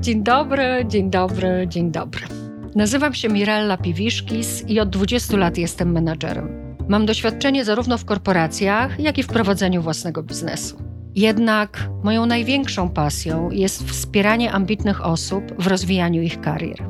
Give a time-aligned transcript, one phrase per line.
[0.00, 2.26] Dzień dobry, dzień dobry, dzień dobry.
[2.74, 6.76] Nazywam się Mirella Piwiszkis i od 20 lat jestem menadżerem.
[6.88, 10.82] Mam doświadczenie zarówno w korporacjach, jak i w prowadzeniu własnego biznesu.
[11.14, 16.84] Jednak moją największą pasją jest wspieranie ambitnych osób w rozwijaniu ich karier.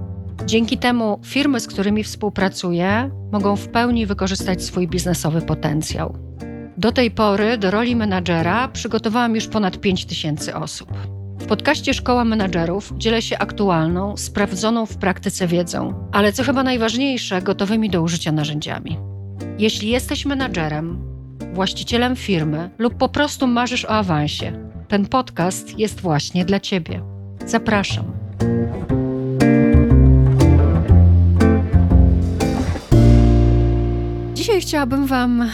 [0.47, 6.31] Dzięki temu firmy, z którymi współpracuję, mogą w pełni wykorzystać swój biznesowy potencjał.
[6.81, 10.89] Do tej pory do roli menadżera przygotowałam już ponad 5 tysięcy osób.
[11.39, 17.43] W podcaście Szkoła Menadżerów dzielę się aktualną, sprawdzoną w praktyce wiedzą, ale co chyba najważniejsze,
[17.43, 18.99] gotowymi do użycia narzędziami.
[19.59, 20.99] Jeśli jesteś menadżerem,
[21.53, 24.53] właścicielem firmy lub po prostu marzysz o awansie,
[24.89, 27.03] ten podcast jest właśnie dla Ciebie.
[27.47, 28.20] Zapraszam.
[34.41, 35.51] Dzisiaj chciałabym Wam e,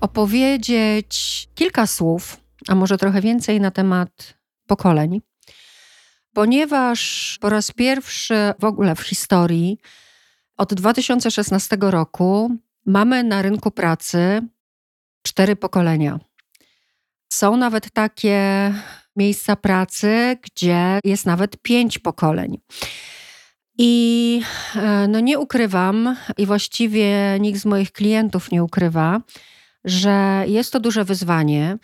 [0.00, 2.36] opowiedzieć kilka słów,
[2.68, 4.34] a może trochę więcej na temat
[4.66, 5.20] pokoleń,
[6.32, 9.78] ponieważ po raz pierwszy w ogóle w historii
[10.56, 14.42] od 2016 roku mamy na rynku pracy
[15.22, 16.20] cztery pokolenia.
[17.32, 18.72] Są nawet takie
[19.16, 22.58] miejsca pracy, gdzie jest nawet pięć pokoleń.
[23.78, 24.40] I
[24.76, 29.20] e, no nie ukrywam, i właściwie nikt z moich klientów nie ukrywa,
[29.84, 31.78] że jest to duże wyzwanie.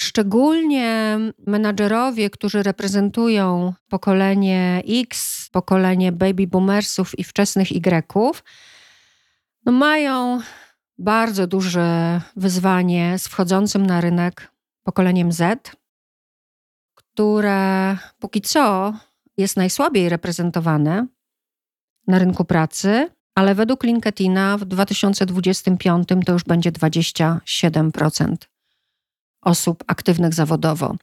[0.00, 8.42] Szczególnie menadżerowie, którzy reprezentują pokolenie X, pokolenie baby boomersów i wczesnych Y,
[9.66, 10.40] no mają
[10.98, 15.76] bardzo duże wyzwanie z wchodzącym na rynek pokoleniem Z,
[16.94, 18.94] które póki co
[19.36, 21.06] jest najsłabiej reprezentowane
[22.08, 28.36] na rynku pracy, ale według LinkedIna w 2025 to już będzie 27%
[29.42, 30.96] osób aktywnych zawodowo.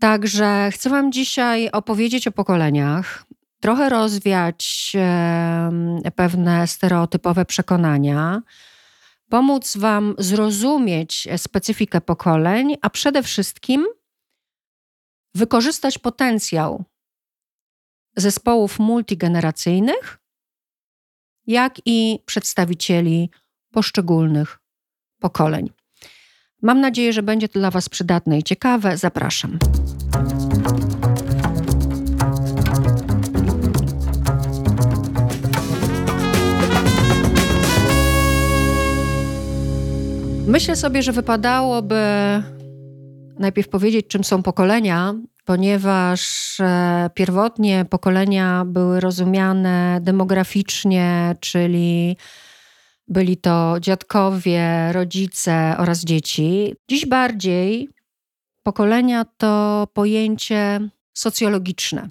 [0.00, 3.24] Także chcę Wam dzisiaj opowiedzieć o pokoleniach,
[3.60, 4.92] trochę rozwiać
[6.14, 8.42] pewne stereotypowe przekonania,
[9.28, 13.86] pomóc Wam zrozumieć specyfikę pokoleń, a przede wszystkim
[15.34, 16.84] wykorzystać potencjał
[18.16, 20.18] zespołów multigeneracyjnych,
[21.46, 23.30] jak i przedstawicieli
[23.72, 24.58] poszczególnych
[25.20, 25.70] pokoleń.
[26.62, 28.96] Mam nadzieję, że będzie to dla Was przydatne i ciekawe.
[28.96, 29.58] Zapraszam.
[40.46, 42.02] Myślę sobie, że wypadałoby
[43.38, 45.14] najpierw powiedzieć, czym są pokolenia,
[45.46, 52.16] ponieważ e, pierwotnie pokolenia były rozumiane demograficznie, czyli
[53.08, 56.74] byli to dziadkowie, rodzice oraz dzieci.
[56.90, 57.88] Dziś bardziej
[58.62, 60.80] pokolenia to pojęcie
[61.14, 62.08] socjologiczne.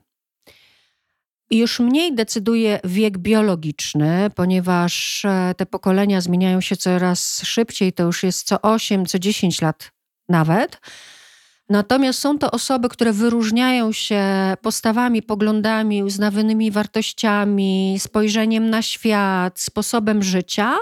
[1.51, 8.23] Już mniej decyduje wiek biologiczny, ponieważ e, te pokolenia zmieniają się coraz szybciej, to już
[8.23, 9.91] jest co 8, co 10 lat
[10.29, 10.79] nawet.
[11.69, 14.23] Natomiast są to osoby, które wyróżniają się
[14.61, 20.75] postawami, poglądami, uznawanymi wartościami, spojrzeniem na świat, sposobem życia,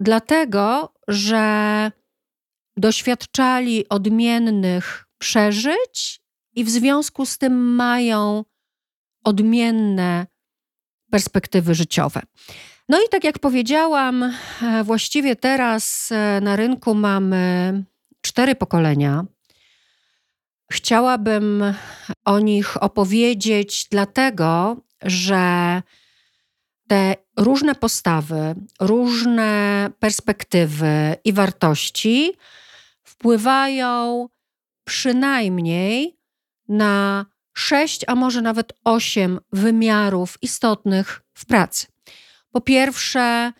[0.00, 1.90] dlatego że
[2.76, 6.20] doświadczali odmiennych przeżyć
[6.54, 8.44] i w związku z tym mają
[9.24, 10.26] odmienne
[11.10, 12.20] perspektywy życiowe.
[12.88, 17.84] No i tak jak powiedziałam, e, właściwie teraz e, na rynku mamy
[18.22, 19.24] cztery pokolenia.
[20.72, 21.74] Chciałabym
[22.24, 25.82] o nich opowiedzieć, dlatego że
[26.88, 32.32] te różne postawy, różne perspektywy i wartości
[33.02, 34.28] wpływają
[34.84, 36.18] przynajmniej
[36.68, 41.86] na sześć, a może nawet osiem wymiarów istotnych w pracy.
[42.52, 43.52] Po pierwsze,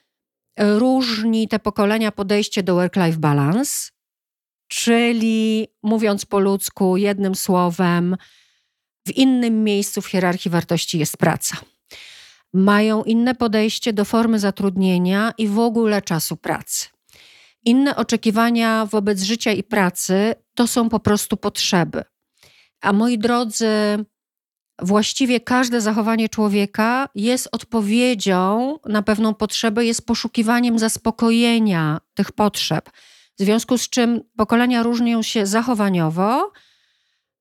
[0.59, 3.91] różni te pokolenia podejście do work-life balance,
[4.73, 8.17] czyli mówiąc po ludzku, jednym słowem,
[9.07, 11.57] w innym miejscu w hierarchii wartości jest praca.
[12.53, 16.89] Mają inne podejście do formy zatrudnienia i w ogóle czasu pracy.
[17.65, 22.03] Inne oczekiwania wobec życia i pracy to są po prostu potrzeby.
[22.81, 23.69] A moi drodzy,
[24.83, 32.91] właściwie każde zachowanie człowieka jest odpowiedzią na pewną potrzebę, jest poszukiwaniem zaspokojenia tych potrzeb.
[33.41, 36.53] W związku z czym pokolenia różnią się zachowaniowo,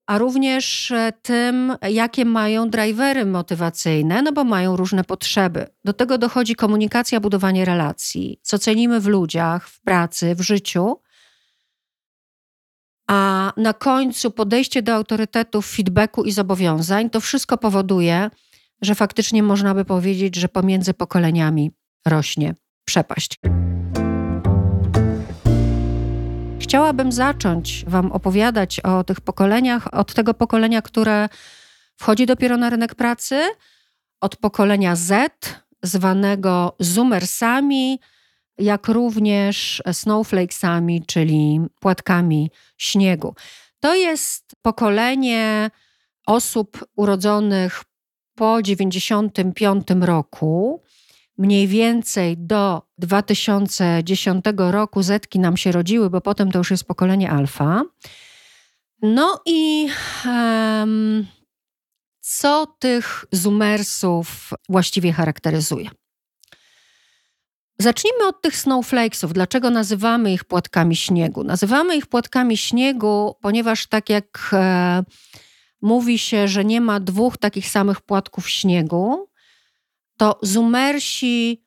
[0.07, 5.67] a również e, tym, jakie mają drivery motywacyjne, no bo mają różne potrzeby.
[5.85, 11.01] Do tego dochodzi komunikacja, budowanie relacji, co cenimy w ludziach, w pracy, w życiu,
[13.07, 18.29] a na końcu podejście do autorytetów, feedbacku i zobowiązań, to wszystko powoduje,
[18.81, 21.71] że faktycznie można by powiedzieć, że pomiędzy pokoleniami
[22.05, 22.55] rośnie
[22.85, 23.39] przepaść.
[26.69, 31.29] Chciałabym zacząć Wam opowiadać o tych pokoleniach, od tego pokolenia, które
[31.95, 33.41] wchodzi dopiero na rynek pracy,
[34.21, 35.31] od pokolenia Z,
[35.83, 37.99] zwanego Zoomersami,
[38.57, 43.35] jak również snowflakesami, czyli płatkami śniegu.
[43.79, 45.71] To jest pokolenie
[46.27, 47.83] osób urodzonych
[48.35, 50.83] po 1995 roku.
[51.39, 57.31] Mniej więcej do 2010 roku zetki nam się rodziły, bo potem to już jest pokolenie
[57.31, 57.83] alfa.
[59.01, 59.89] No i
[60.25, 61.27] um,
[62.19, 65.89] co tych zoomersów właściwie charakteryzuje?
[67.79, 69.33] Zacznijmy od tych snowflakesów.
[69.33, 71.43] Dlaczego nazywamy ich płatkami śniegu?
[71.43, 75.03] Nazywamy ich płatkami śniegu, ponieważ tak jak e,
[75.81, 79.28] mówi się, że nie ma dwóch takich samych płatków śniegu,
[80.19, 81.63] to zumersi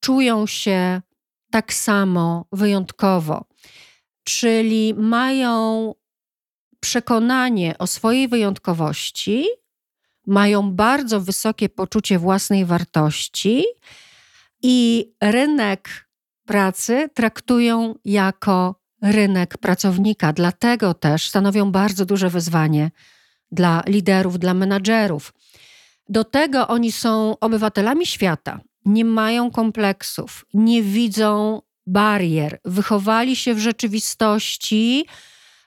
[0.00, 1.00] czują się
[1.50, 3.44] tak samo wyjątkowo.
[4.24, 5.94] Czyli mają
[6.80, 9.46] przekonanie o swojej wyjątkowości,
[10.26, 13.64] mają bardzo wysokie poczucie własnej wartości
[14.62, 16.08] i rynek
[16.46, 20.32] pracy traktują jako rynek pracownika.
[20.32, 22.90] Dlatego też stanowią bardzo duże wyzwanie
[23.52, 25.32] dla liderów, dla menadżerów.
[26.08, 33.58] Do tego oni są obywatelami świata, nie mają kompleksów, nie widzą barier, wychowali się w
[33.58, 35.06] rzeczywistości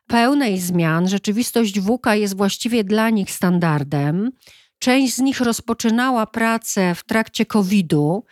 [0.07, 1.09] pełnej zmian.
[1.09, 4.31] Rzeczywistość WK jest właściwie dla nich standardem.
[4.79, 8.23] Część z nich rozpoczynała pracę w trakcie COVID-u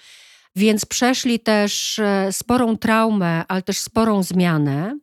[0.56, 5.00] więc przeszli też e, sporą traumę, ale też sporą zmianę.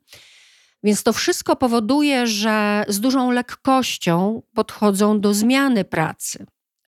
[0.84, 6.46] Więc to wszystko powoduje, że z dużą lekkością podchodzą do zmiany pracy.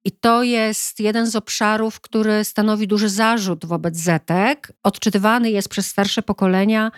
[0.08, 4.72] I to jest jeden z obszarów, który stanowi duży zarzut wobec Zetek.
[4.84, 6.92] Odczytywany jest przez starsze pokolenia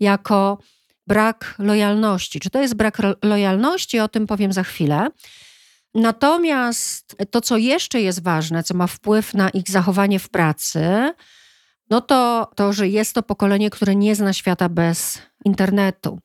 [0.00, 0.58] jako
[1.06, 2.40] brak lojalności.
[2.40, 4.00] Czy to jest brak lojalności?
[4.00, 5.08] O tym powiem za chwilę.
[5.94, 11.14] Natomiast to, co jeszcze jest ważne, co ma wpływ na ich zachowanie w pracy,
[11.90, 16.18] no to to, że jest to pokolenie, które nie zna świata bez internetu.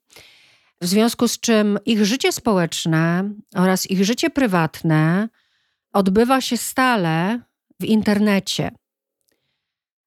[0.82, 5.30] W związku z czym ich życie społeczne oraz ich życie prywatne
[5.96, 7.40] odbywa się stale
[7.82, 8.72] w internecie.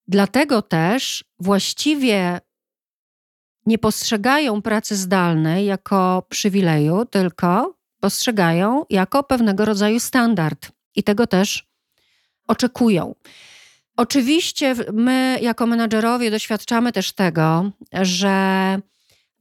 [0.08, 2.40] Dlatego też właściwie
[3.67, 11.67] nie postrzegają pracy zdalnej jako przywileju, tylko postrzegają jako pewnego rodzaju standard i tego też
[12.49, 13.14] oczekują.
[13.96, 18.37] Oczywiście my, jako menadżerowie, doświadczamy też tego, że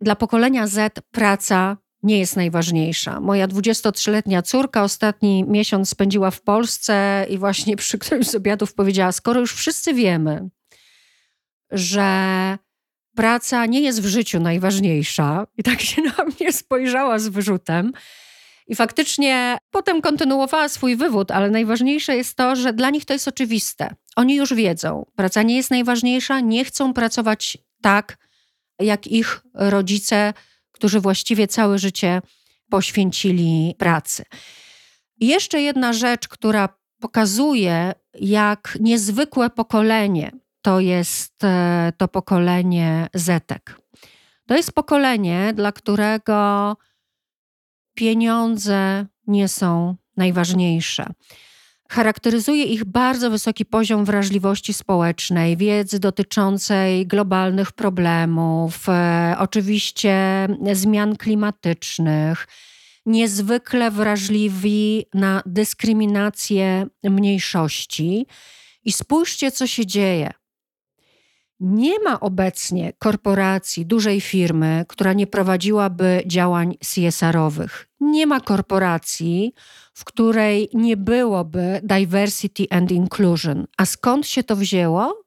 [0.02, 3.20] dla pokolenia Z praca nie jest najważniejsza.
[3.20, 9.12] Moja 23-letnia córka ostatni miesiąc spędziła w Polsce i właśnie przy którymś z obiadów powiedziała:
[9.12, 10.50] Skoro już wszyscy wiemy,
[11.72, 12.58] że
[13.16, 17.92] praca nie jest w życiu najważniejsza, i tak się na mnie spojrzała z wyrzutem,
[18.68, 23.28] i faktycznie potem kontynuowała swój wywód, ale najważniejsze jest to, że dla nich to jest
[23.28, 23.96] oczywiste.
[24.16, 28.18] Oni już wiedzą, praca nie jest najważniejsza, nie chcą pracować tak,
[28.80, 30.34] jak ich rodzice,
[30.78, 32.22] którzy właściwie całe życie
[32.70, 34.24] poświęcili pracy.
[35.20, 36.70] I jeszcze jedna rzecz, która
[37.00, 40.32] pokazuje, jak niezwykłe pokolenie
[40.62, 43.82] to jest e, to pokolenie Zetek.
[44.48, 46.78] To jest pokolenie, dla którego
[47.94, 51.06] pieniądze nie są najważniejsze.
[51.90, 62.48] Charakteryzuje ich bardzo wysoki poziom wrażliwości społecznej, wiedzy dotyczącej globalnych problemów, e, oczywiście zmian klimatycznych,
[63.06, 68.28] niezwykle wrażliwi na dyskryminację mniejszości.
[68.84, 70.32] I spójrzcie, co się dzieje.
[71.60, 77.88] Nie ma obecnie korporacji, dużej firmy, która nie prowadziłaby działań CSR-owych.
[78.00, 79.54] Nie ma korporacji,
[79.94, 83.68] w której nie byłoby diversity and inclusion.
[83.78, 85.24] A skąd się to wzięło?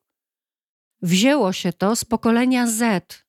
[1.02, 3.24] Wzięło się to z pokolenia Z.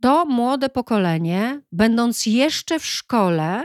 [0.00, 3.64] To młode pokolenie, będąc jeszcze w szkole,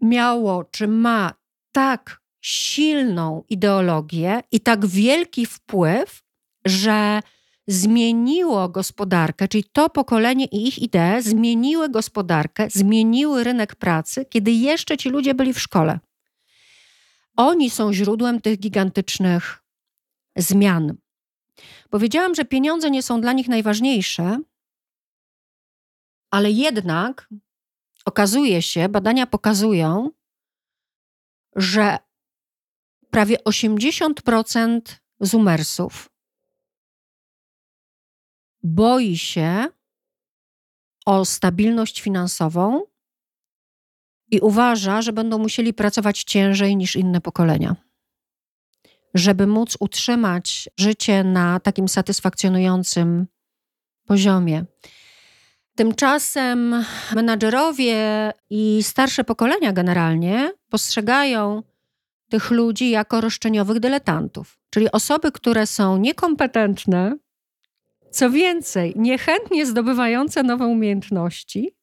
[0.00, 1.34] miało czy ma
[1.72, 6.21] tak silną ideologię i tak wielki wpływ
[6.64, 7.20] że
[7.66, 14.96] zmieniło gospodarkę, czyli to pokolenie i ich idee zmieniły gospodarkę, zmieniły rynek pracy, kiedy jeszcze
[14.96, 16.00] ci ludzie byli w szkole.
[17.36, 19.62] Oni są źródłem tych gigantycznych
[20.36, 20.96] zmian.
[21.90, 24.38] Powiedziałam, że pieniądze nie są dla nich najważniejsze,
[26.30, 27.28] ale jednak
[28.04, 30.10] okazuje się, badania pokazują,
[31.56, 31.98] że
[33.10, 34.80] prawie 80%
[35.20, 36.11] Zumersów
[38.62, 39.66] boi się
[41.06, 42.82] o stabilność finansową
[44.30, 47.76] i uważa, że będą musieli pracować ciężej niż inne pokolenia.
[49.14, 53.26] Żeby móc utrzymać życie na takim satysfakcjonującym
[54.06, 54.64] poziomie.
[55.76, 57.96] Tymczasem menadżerowie
[58.50, 61.62] i starsze pokolenia generalnie postrzegają
[62.28, 67.16] tych ludzi jako roszczeniowych dyletantów, czyli osoby, które są niekompetentne,
[68.12, 71.76] co więcej, niechętnie zdobywające nowe umiejętności,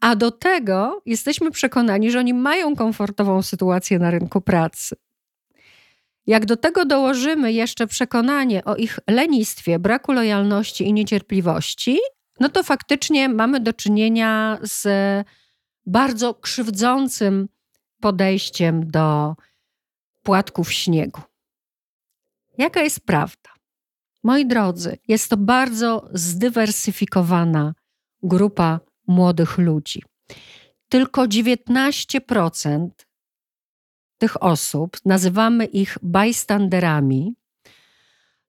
[0.00, 4.96] a do tego jesteśmy przekonani, że oni mają komfortową sytuację na rynku pracy.
[6.26, 11.98] Jak do tego dołożymy jeszcze przekonanie o ich lenistwie, braku lojalności i niecierpliwości,
[12.40, 14.86] no to faktycznie mamy do czynienia z
[15.86, 17.48] bardzo krzywdzącym
[18.00, 19.34] podejściem do
[20.22, 21.20] płatków śniegu.
[22.58, 23.55] Jaka jest prawda?
[24.26, 27.74] Moi drodzy, jest to bardzo zdywersyfikowana
[28.22, 30.02] grupa młodych ludzi.
[30.88, 32.88] Tylko 19%
[34.18, 37.34] tych osób, nazywamy ich bystanderami,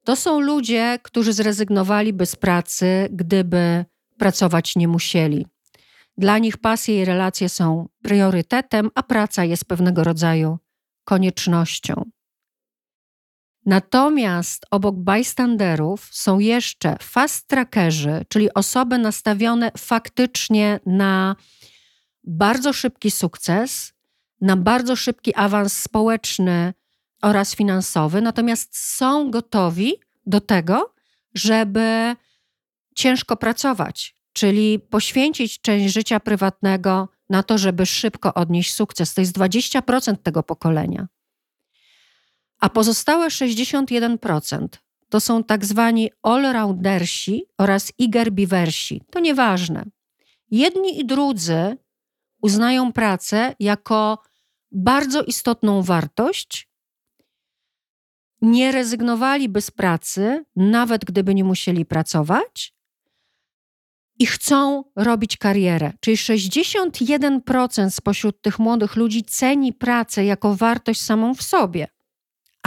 [0.05, 3.85] to są ludzie, którzy zrezygnowaliby z pracy, gdyby
[4.17, 5.47] pracować nie musieli.
[6.17, 10.57] Dla nich pasje i relacje są priorytetem, a praca jest pewnego rodzaju
[11.03, 12.16] koniecznością.
[13.67, 21.35] Natomiast obok bystanderów są jeszcze fast trackerzy, czyli osoby nastawione faktycznie na
[22.23, 23.93] bardzo szybki sukces,
[24.41, 26.73] na bardzo szybki awans społeczny
[27.21, 29.93] oraz finansowy, natomiast są gotowi
[30.25, 30.93] do tego,
[31.33, 32.15] żeby
[32.95, 39.13] ciężko pracować, czyli poświęcić część życia prywatnego na to, żeby szybko odnieść sukces.
[39.13, 41.07] To jest 20% tego pokolenia.
[42.59, 44.67] A pozostałe 61%
[45.09, 49.01] to są tak zwani allroundersi oraz igerbiversi.
[49.11, 49.85] To nieważne.
[50.51, 51.77] Jedni i drudzy
[52.41, 54.21] uznają pracę jako
[54.71, 56.69] bardzo istotną wartość,
[58.41, 62.77] nie rezygnowaliby z pracy, nawet gdyby nie musieli pracować,
[64.19, 65.93] i chcą robić karierę.
[65.99, 71.87] Czyli 61% spośród tych młodych ludzi ceni pracę jako wartość samą w sobie,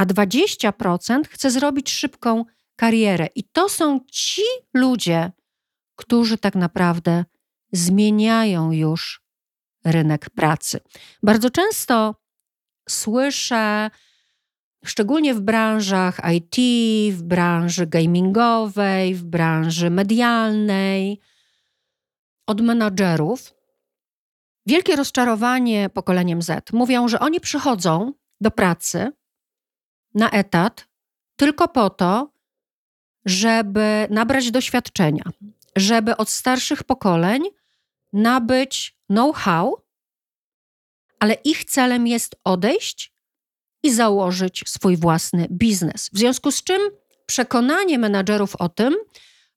[0.00, 2.44] a 20% chce zrobić szybką
[2.76, 3.28] karierę.
[3.34, 4.42] I to są ci
[4.74, 5.32] ludzie,
[5.96, 7.24] którzy tak naprawdę
[7.72, 9.22] zmieniają już
[9.84, 10.80] rynek pracy.
[11.22, 12.14] Bardzo często
[12.88, 13.90] słyszę,
[14.84, 16.56] szczególnie w branżach IT,
[17.16, 21.20] w branży gamingowej, w branży medialnej,
[22.46, 23.54] od menadżerów
[24.66, 26.72] wielkie rozczarowanie pokoleniem Z.
[26.72, 29.12] Mówią, że oni przychodzą do pracy
[30.14, 30.88] na etat
[31.36, 32.32] tylko po to,
[33.24, 35.22] żeby nabrać doświadczenia,
[35.76, 37.42] żeby od starszych pokoleń
[38.12, 39.84] nabyć know-how,
[41.18, 43.12] ale ich celem jest odejść
[43.82, 46.10] i założyć swój własny biznes.
[46.12, 46.80] W związku z czym
[47.26, 48.96] przekonanie menadżerów o tym,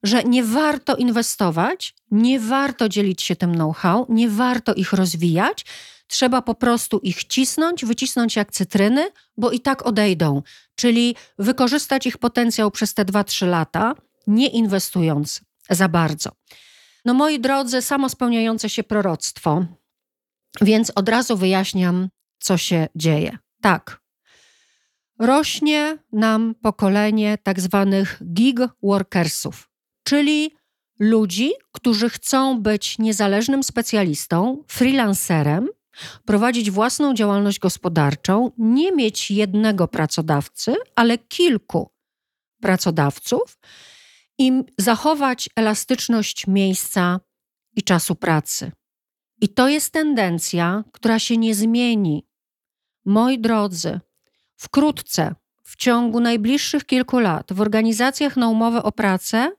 [0.04, 5.66] że nie warto inwestować, nie warto dzielić się tym know-how, nie warto ich rozwijać.
[6.14, 10.42] Trzeba po prostu ich cisnąć, wycisnąć jak cytryny, bo i tak odejdą.
[10.76, 13.96] Czyli wykorzystać ich potencjał przez te 2-3 lata,
[14.28, 16.30] nie inwestując za bardzo.
[17.06, 19.66] No moi drodzy, samo spełniające się proroctwo.
[20.62, 23.38] Więc od razu wyjaśniam, co się dzieje.
[23.62, 24.02] Tak,
[25.20, 29.70] rośnie nam pokolenie tak zwanych gig workersów,
[30.04, 30.52] czyli
[31.00, 35.70] ludzi, którzy chcą być niezależnym specjalistą, freelancerem,
[36.26, 41.92] prowadzić własną działalność gospodarczą, nie mieć jednego pracodawcy, ale kilku
[42.62, 43.58] pracodawców
[44.38, 47.20] i zachować elastyczność miejsca
[47.76, 48.72] i czasu pracy.
[49.42, 52.28] I to jest tendencja, która się nie zmieni.
[53.06, 54.00] Moi drodzy,
[54.56, 59.52] wkrótce, w ciągu najbliższych kilku lat, w organizacjach na umowę o pracę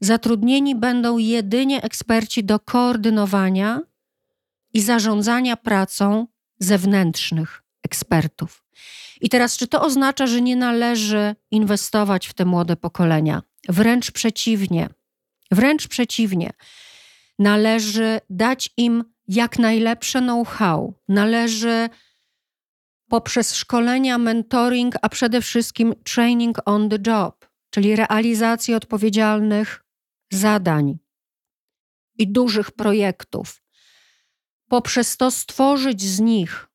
[0.00, 3.80] zatrudnieni będą jedynie eksperci do koordynowania
[4.76, 6.26] i zarządzania pracą
[6.58, 8.64] zewnętrznych ekspertów.
[9.20, 13.42] I teraz, czy to oznacza, że nie należy inwestować w te młode pokolenia?
[13.68, 14.88] Wręcz przeciwnie.
[15.50, 16.50] Wręcz przeciwnie.
[17.38, 20.94] Należy dać im jak najlepsze know-how.
[21.08, 21.88] Należy
[23.08, 29.84] poprzez szkolenia, mentoring, a przede wszystkim training on the job, czyli realizację odpowiedzialnych
[30.32, 30.98] zadań,
[32.18, 33.62] i dużych projektów,
[34.68, 36.68] poprzez to stworzyć z nich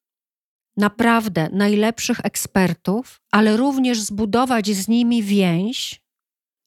[0.78, 6.02] naprawdę najlepszych ekspertów, ale również zbudować z nimi więź,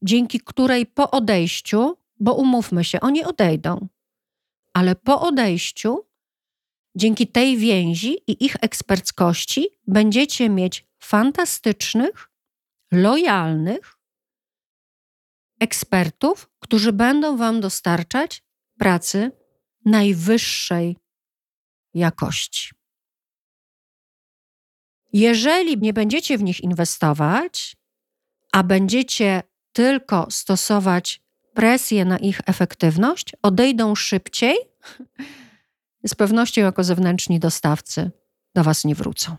[0.02, 3.88] dzięki której po odejściu, bo umówmy się, oni odejdą,
[4.73, 6.07] ale po odejściu,
[6.97, 12.31] dzięki tej więzi i ich eksperckości, będziecie mieć fantastycznych,
[12.93, 13.99] lojalnych
[15.61, 18.43] ekspertów, którzy będą Wam dostarczać
[18.78, 19.33] pracy
[19.85, 20.97] najwyższej
[21.94, 22.70] jakości.
[25.12, 27.76] Jeżeli nie będziecie w nich inwestować,
[28.52, 31.22] a będziecie tylko stosować
[31.54, 34.56] presję na ich efektywność, odejdą szybciej,
[36.06, 38.10] z pewnością jako zewnętrzni dostawcy
[38.54, 39.36] do Was nie wrócą.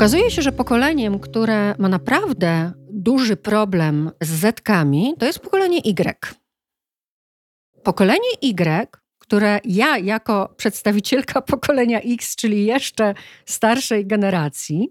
[0.00, 6.36] Okazuje się, że pokoleniem, które ma naprawdę duży problem z zetkami, to jest pokolenie Y.
[7.82, 8.88] Pokolenie Y,
[9.18, 13.14] które ja jako przedstawicielka pokolenia X, czyli jeszcze
[13.46, 14.88] starszej generacji,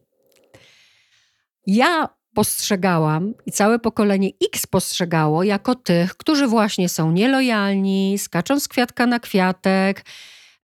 [1.68, 8.68] ja postrzegałam i całe pokolenie X postrzegało jako tych, którzy właśnie są nielojalni, skaczą z
[8.68, 10.06] kwiatka na kwiatek,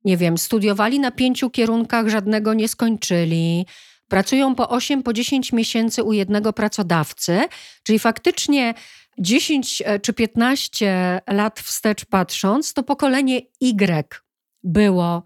[0.05, 3.65] nie wiem, studiowali na pięciu kierunkach, żadnego nie skończyli,
[4.13, 7.41] pracują po 8, po 10 miesięcy u jednego pracodawcy,
[7.84, 8.74] czyli faktycznie
[9.17, 14.22] 10 e, czy 15 lat wstecz patrząc, to pokolenie Y
[14.63, 15.24] było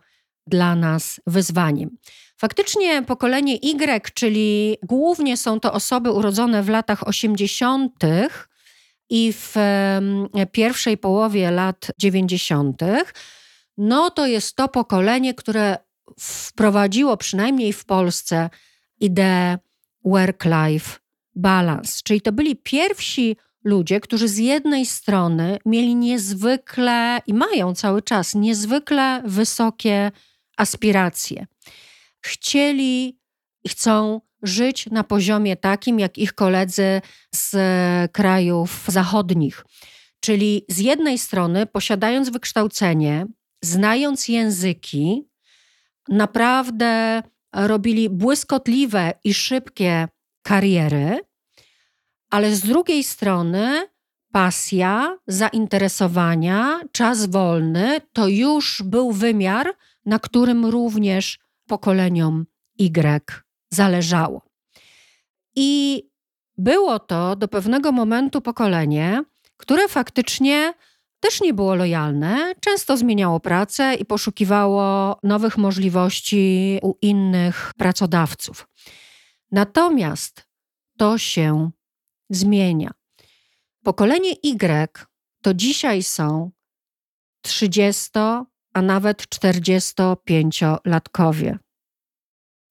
[0.48, 1.98] dla nas wyzwaniem.
[2.38, 7.94] Faktycznie pokolenie Y, czyli głównie są to osoby urodzone w latach 80.
[9.10, 9.56] i w
[10.52, 12.82] pierwszej połowie lat 90.,
[13.78, 15.78] no to jest to pokolenie, które
[16.20, 18.50] wprowadziło przynajmniej w Polsce
[19.00, 19.58] ideę
[20.06, 21.00] work-life
[21.36, 22.00] balance.
[22.04, 28.36] Czyli to byli pierwsi ludzie, którzy z jednej strony mieli niezwykle i mają cały czas
[28.36, 30.12] niezwykle wysokie
[30.58, 31.46] aspiracje.
[32.22, 33.20] Chcieli
[33.64, 37.02] i chcą żyć na poziomie takim, jak ich koledzy
[37.36, 37.52] z
[38.12, 39.66] krajów zachodnich.
[40.20, 43.26] Czyli z jednej strony, posiadając wykształcenie,
[43.62, 45.24] znając języki,
[46.10, 50.08] naprawdę robili błyskotliwe i szybkie
[50.44, 51.20] kariery,
[52.30, 53.88] ale z drugiej strony
[54.32, 59.74] pasja, zainteresowania, czas wolny to już był wymiar,
[60.06, 62.46] na którym również pokoleniom
[62.80, 63.22] Y
[63.74, 64.42] zależało.
[65.56, 66.04] I
[66.58, 69.24] było to do pewnego momentu pokolenie,
[69.58, 70.74] które faktycznie
[71.20, 78.68] też nie było lojalne, często zmieniało pracę i poszukiwało nowych możliwości u innych pracodawców.
[79.52, 80.48] Natomiast
[80.98, 81.72] to się
[82.30, 82.92] zmienia.
[83.84, 84.88] Pokolenie Y
[85.42, 86.52] to dzisiaj są
[87.42, 88.10] 30,
[88.74, 91.58] a nawet 45-latkowie.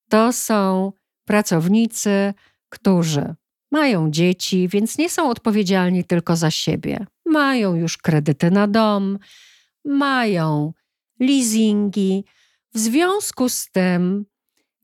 [0.09, 0.91] To są
[1.25, 2.33] pracownicy,
[2.69, 3.35] którzy
[3.71, 7.05] mają dzieci, więc nie są odpowiedzialni tylko za siebie.
[7.37, 9.19] Mają już kredyty na dom,
[9.85, 10.73] mają
[11.19, 12.25] leasingi.
[12.73, 14.25] W związku z tym,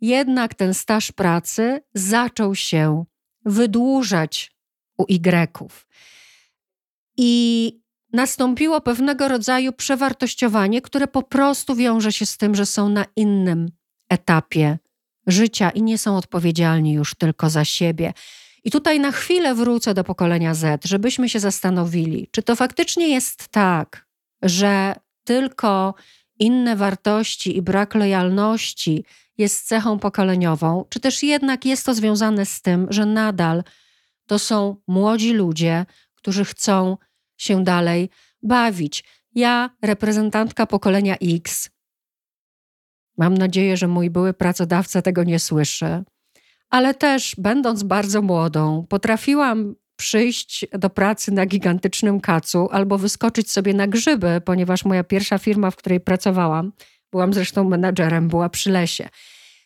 [0.02, 3.06] jednak ten staż pracy zaczął się
[3.46, 4.52] wydłużać
[4.98, 5.50] u Y.
[7.18, 7.32] I
[8.14, 13.72] nastąpiło pewnego rodzaju przewartościowanie, które po prostu wiąże się z tym, że są na innym
[14.10, 14.80] etapie
[15.28, 18.14] życia i nie są odpowiedzialni już tylko za siebie.
[18.64, 23.48] I tutaj na chwilę wrócę do pokolenia Z, żebyśmy się zastanowili, czy to faktycznie jest
[23.48, 24.08] tak,
[24.42, 25.94] że tylko
[26.40, 29.06] inne wartości i brak lojalności
[29.38, 33.64] jest cechą pokoleniową, czy też jednak jest to związane z tym, że nadal
[34.28, 36.98] to są młodzi ludzie, którzy chcą
[37.38, 38.10] się dalej
[38.44, 39.04] bawić.
[39.36, 41.70] Ja, reprezentantka pokolenia X,
[43.18, 46.04] mam nadzieję, że mój były pracodawca tego nie słyszy,
[46.74, 53.74] ale też, będąc bardzo młodą, potrafiłam przyjść do pracy na gigantycznym kacu albo wyskoczyć sobie
[53.74, 56.72] na grzyby, ponieważ moja pierwsza firma, w której pracowałam,
[57.12, 59.10] byłam zresztą menadżerem, była przy lesie.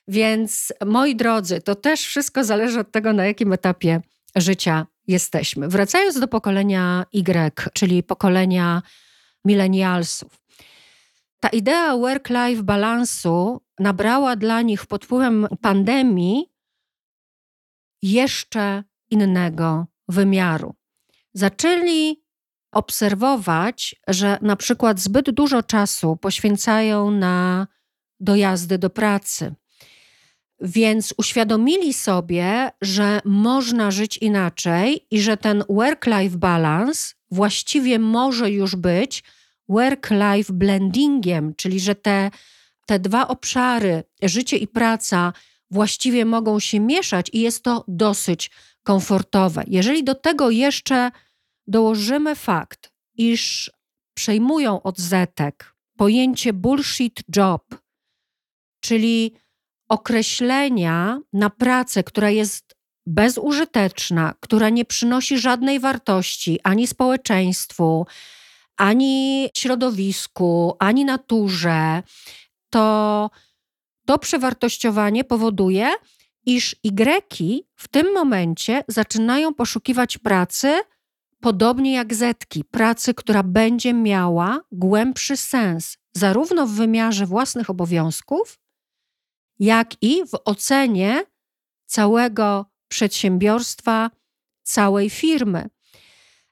[0.07, 4.01] Więc moi drodzy, to też wszystko zależy od tego, na jakim etapie
[4.35, 5.67] życia jesteśmy.
[5.67, 8.81] Wracając do pokolenia Y, czyli pokolenia
[9.45, 10.39] milenialsów.
[11.39, 16.56] Ta idea work-life balansu nabrała dla nich pod wpływem pandemii
[18.01, 20.75] jeszcze innego wymiaru.
[21.33, 22.23] Zaczęli
[22.71, 27.67] obserwować, że na przykład zbyt dużo czasu poświęcają na
[28.19, 29.55] dojazdy do pracy,
[30.61, 38.75] Więc uświadomili sobie, że można żyć inaczej i że ten work-life balance właściwie może już
[38.75, 39.23] być
[39.69, 42.31] work-life blendingiem, czyli że te,
[42.85, 45.33] te dwa obszary, życie i praca,
[45.71, 48.51] właściwie mogą się mieszać i jest to dosyć
[48.83, 49.63] komfortowe.
[49.67, 51.11] Jeżeli do tego jeszcze
[51.67, 53.71] dołożymy fakt, iż
[54.13, 57.81] przejmują od zetek pojęcie bullshit job,
[58.79, 59.33] czyli
[59.89, 62.75] określenia na pracę, która jest
[63.05, 68.05] bezużyteczna, która nie przynosi żadnej wartości ani społeczeństwu,
[68.77, 72.03] ani środowisku, ani naturze,
[72.69, 73.29] to
[74.07, 75.93] to przewartościowanie powoduje,
[76.45, 80.79] iż Y w tym momencie zaczynają poszukiwać pracy
[81.41, 88.59] podobnie jak Zetki, pracy, która będzie miała głębszy sens, zarówno w wymiarze własnych obowiązków,
[89.59, 91.23] jak i w ocenie
[91.85, 94.11] całego przedsiębiorstwa,
[94.63, 95.69] całej firmy.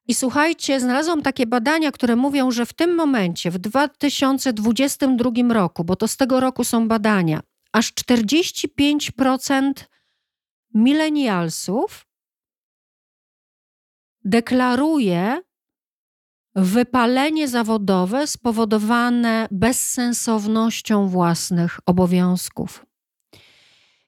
[0.08, 5.96] I słuchajcie, znalazłam takie badania, które mówią, że w tym momencie, w 2022 roku, bo
[5.96, 7.42] to z tego roku są badania,
[7.74, 9.74] aż 45%
[10.74, 12.06] milenialsów
[14.24, 15.42] deklaruje
[16.56, 22.86] wypalenie zawodowe spowodowane bezsensownością własnych obowiązków.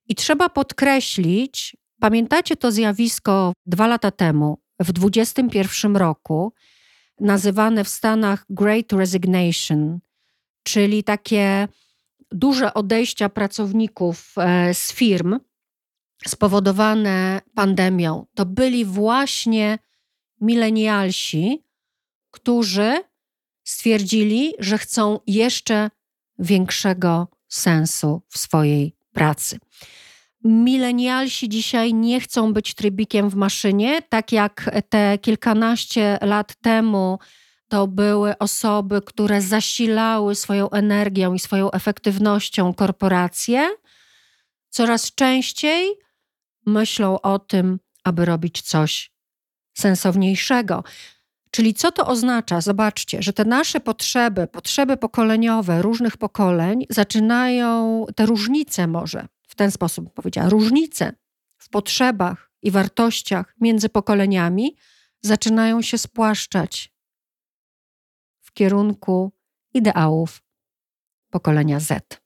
[0.07, 6.53] I trzeba podkreślić, pamiętacie to zjawisko dwa lata temu, w 2021 roku,
[7.19, 9.99] nazywane w Stanach Great Resignation,
[10.63, 11.67] czyli takie
[12.31, 15.39] duże odejścia pracowników e, z firm
[16.27, 18.25] spowodowane pandemią.
[18.35, 19.79] To byli właśnie
[20.41, 21.63] milenialsi,
[22.31, 23.03] którzy
[23.63, 25.89] stwierdzili, że chcą jeszcze
[26.39, 29.59] większego sensu w swojej pracy.
[30.47, 37.19] Milenialsi dzisiaj nie chcą być trybikiem w maszynie, tak jak te kilkanaście lat temu
[37.67, 43.69] to były osoby, które zasilały swoją energią i swoją efektywnością korporacje.
[44.69, 45.95] Coraz częściej
[46.65, 49.12] myślą o tym, aby robić coś
[49.77, 50.83] sensowniejszego.
[51.51, 52.62] Czyli co to oznacza?
[52.62, 60.13] Zobaczcie, że te nasze potrzeby, potrzeby pokoleniowe różnych pokoleń zaczynają, te różnice może ten sposób
[60.13, 61.13] powiedziała, różnice
[61.57, 64.75] w potrzebach i wartościach między pokoleniami
[65.21, 66.93] zaczynają się spłaszczać
[68.41, 69.31] w kierunku
[69.73, 70.43] ideałów
[71.29, 72.21] pokolenia Z.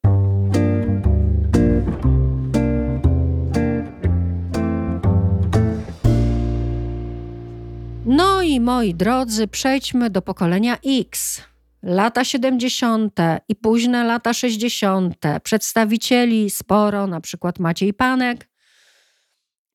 [8.06, 11.42] No i moi drodzy, przejdźmy do pokolenia X.
[11.84, 13.20] Lata 70.
[13.48, 15.16] i późne lata 60.
[15.44, 18.50] Przedstawicieli sporo, na przykład Maciej Panek.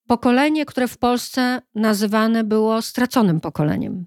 [0.06, 4.06] Pokolenie, które w Polsce nazywane było straconym pokoleniem.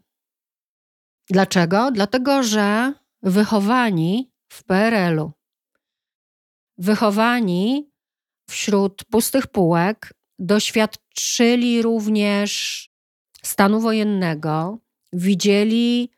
[1.29, 1.91] Dlaczego?
[1.91, 5.31] Dlatego, że wychowani w PRL-u,
[6.77, 7.91] wychowani
[8.49, 12.83] wśród pustych półek, doświadczyli również
[13.43, 14.77] stanu wojennego,
[15.13, 16.09] widzieli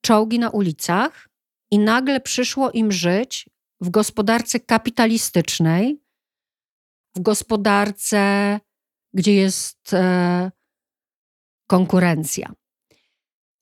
[0.00, 1.25] czołgi na ulicach
[1.70, 3.48] i nagle przyszło im żyć
[3.80, 6.00] w gospodarce kapitalistycznej,
[7.14, 8.60] w gospodarce,
[9.12, 10.50] gdzie jest e,
[11.66, 12.52] konkurencja.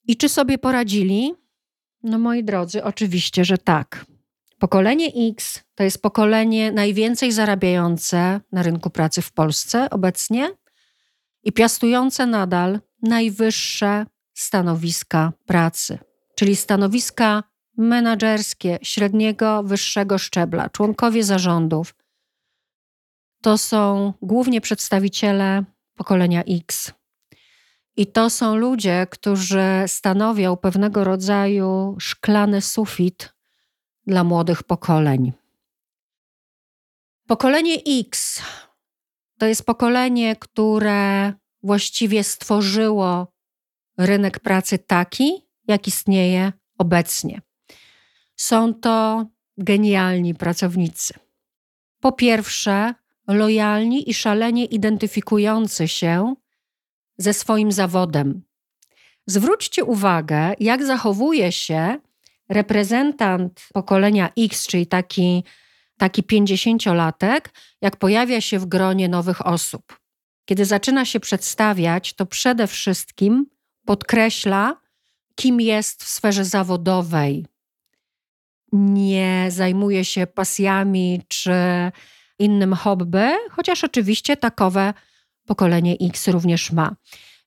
[0.08, 1.34] I czy sobie poradzili?
[2.02, 4.06] No moi drodzy, oczywiście, że tak.
[4.58, 10.50] Pokolenie X to jest pokolenie najwięcej zarabiające na rynku pracy w Polsce obecnie
[11.42, 15.98] i piastujące nadal najwyższe stanowiska pracy,
[16.36, 17.42] czyli stanowiska
[17.76, 21.94] menedżerskie średniego, wyższego szczebla, członkowie zarządów.
[23.42, 26.92] To są głównie przedstawiciele pokolenia X.
[27.96, 33.34] I to są ludzie, którzy stanowią pewnego rodzaju szklany sufit
[34.06, 35.32] dla młodych pokoleń.
[37.26, 38.42] Pokolenie X
[39.38, 41.32] to jest pokolenie, które
[41.62, 43.32] właściwie stworzyło
[43.98, 47.40] rynek pracy taki, jak istnieje obecnie.
[48.36, 49.26] Są to
[49.58, 51.14] genialni pracownicy.
[52.00, 52.94] Po pierwsze,
[53.28, 56.34] lojalni i szalenie identyfikujący się
[57.18, 58.42] ze swoim zawodem.
[59.26, 61.98] Zwróćcie uwagę, jak zachowuje się
[62.48, 65.44] reprezentant pokolenia X, czyli taki,
[65.98, 67.40] taki 50-latek,
[67.80, 70.00] jak pojawia się w gronie nowych osób.
[70.44, 73.46] Kiedy zaczyna się przedstawiać, to przede wszystkim
[73.86, 74.80] podkreśla,
[75.34, 77.46] kim jest w sferze zawodowej.
[78.76, 81.52] Nie zajmuje się pasjami czy
[82.38, 84.94] innym hobby, chociaż oczywiście takowe
[85.46, 86.96] pokolenie X również ma.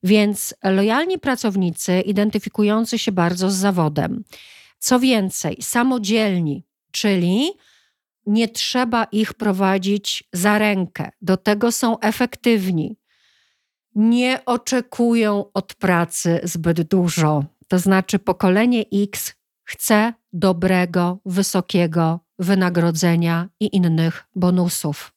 [0.04, 4.24] Więc lojalni pracownicy identyfikujący się bardzo z zawodem.
[4.80, 7.52] Co więcej, samodzielni, czyli
[8.26, 12.98] nie trzeba ich prowadzić za rękę, do tego są efektywni.
[13.96, 17.44] Nie oczekują od pracy zbyt dużo.
[17.68, 19.37] To znaczy, pokolenie X
[19.68, 25.14] chce dobrego, wysokiego wynagrodzenia i innych bonusów.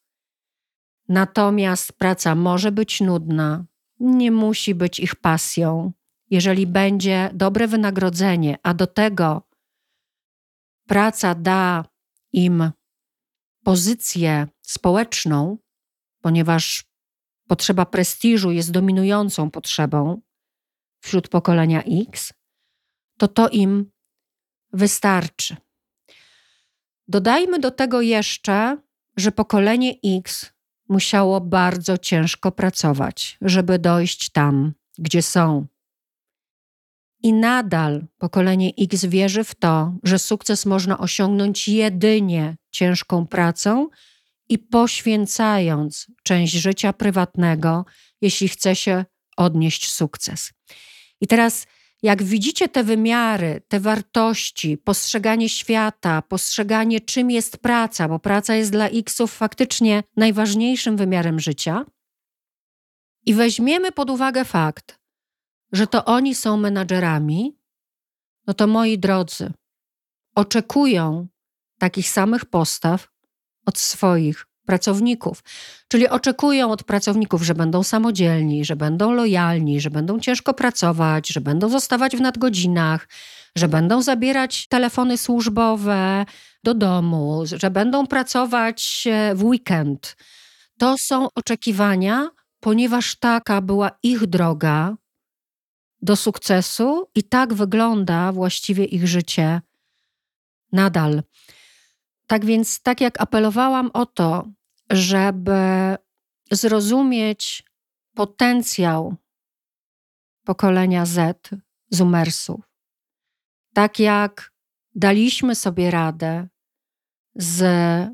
[1.08, 3.64] Natomiast praca może być nudna,
[4.00, 5.92] nie musi być ich pasją.
[6.30, 9.42] Jeżeli będzie dobre wynagrodzenie, a do tego
[10.86, 11.84] praca da
[12.32, 12.70] im
[13.64, 15.58] pozycję społeczną,
[16.20, 16.84] ponieważ
[17.48, 20.20] potrzeba prestiżu jest dominującą potrzebą
[21.00, 22.32] wśród pokolenia X,
[23.18, 23.90] to to im
[24.72, 25.56] wystarczy.
[27.08, 28.76] Dodajmy do tego jeszcze,
[29.16, 30.52] że pokolenie X
[30.88, 35.66] musiało bardzo ciężko pracować, żeby dojść tam, gdzie są.
[37.22, 43.88] I nadal pokolenie X wierzy w to, że sukces można osiągnąć jedynie ciężką pracą
[44.48, 47.84] i poświęcając część życia prywatnego,
[48.20, 49.04] jeśli chce się
[49.36, 50.52] odnieść sukces.
[51.20, 51.66] I teraz
[52.02, 58.70] jak widzicie te wymiary, te wartości, postrzeganie świata, postrzeganie, czym jest praca, bo praca jest
[58.72, 61.84] dla X-ów faktycznie najważniejszym wymiarem życia,
[63.26, 65.00] i weźmiemy pod uwagę fakt,
[65.72, 67.58] że to oni są menadżerami,
[68.46, 69.52] no to moi drodzy,
[70.34, 71.28] oczekują
[71.78, 73.08] takich samych postaw
[73.66, 75.42] od swoich pracowników.
[75.88, 81.40] Czyli oczekują od pracowników, że będą samodzielni, że będą lojalni, że będą ciężko pracować, że
[81.40, 83.08] będą zostawać w nadgodzinach,
[83.56, 86.24] że będą zabierać telefony służbowe
[86.64, 90.16] do domu, że będą pracować e, w weekend.
[90.78, 92.30] To są oczekiwania,
[92.60, 94.94] ponieważ taka była ich droga
[96.02, 99.60] do sukcesu i tak wygląda właściwie ich życie
[100.72, 101.22] nadal.
[102.26, 104.48] Tak więc, tak jak apelowałam o to,
[104.90, 105.96] żeby
[106.50, 107.64] zrozumieć
[108.14, 109.16] potencjał
[110.44, 111.50] pokolenia Z,
[111.90, 112.60] Zumersów.
[113.74, 114.52] Tak jak
[114.94, 116.48] daliśmy sobie radę
[117.34, 117.62] z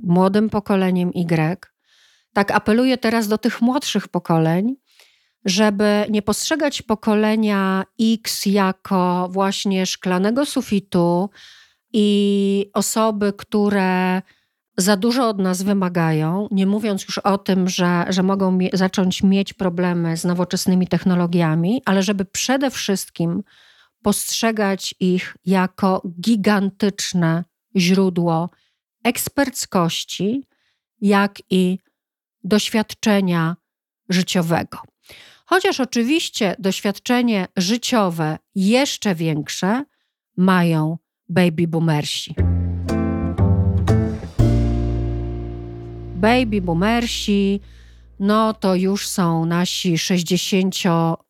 [0.03, 1.67] młodym pokoleniem Y,
[2.33, 4.77] tak apeluję teraz do tych młodszych pokoleń,
[5.45, 11.31] żeby nie postrzegać pokolenia X jako właśnie szklanego sufitu
[11.93, 14.23] i osoby, które
[14.77, 19.53] za dużo od nas wymagają, nie mówiąc już o tym, że, że mogą zacząć mieć
[19.53, 23.43] problemy z nowoczesnymi technologiami, ale żeby przede wszystkim
[24.03, 27.45] postrzegać ich jako gigantyczne
[27.77, 28.51] źródło
[29.05, 30.45] eksperckości,
[31.01, 31.79] jak i
[32.45, 33.57] doświadczenia
[34.09, 34.79] życiowego.
[35.47, 39.85] Chociaż oczywiście doświadczenie życiowe jeszcze większe
[40.37, 42.35] mają baby boomersi.
[46.17, 47.61] Baby boomersi,
[48.21, 50.75] no to już są nasi 60,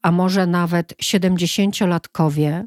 [0.02, 2.64] a może nawet 70-latkowie.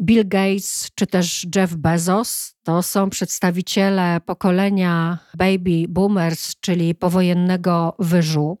[0.00, 8.58] Bill Gates czy też Jeff Bezos to są przedstawiciele pokolenia baby boomers, czyli powojennego wyżu.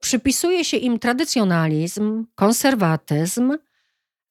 [0.00, 3.52] Przypisuje się im tradycjonalizm, konserwatyzm,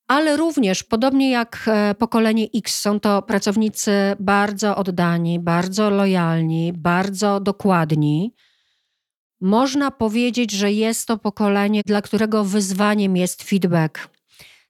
[0.08, 7.39] ale również, podobnie jak e, pokolenie X, są to pracownicy bardzo oddani, bardzo lojalni, bardzo
[7.39, 8.34] dokładni.
[9.41, 14.10] Można powiedzieć, że jest to pokolenie, dla którego wyzwaniem jest feedback.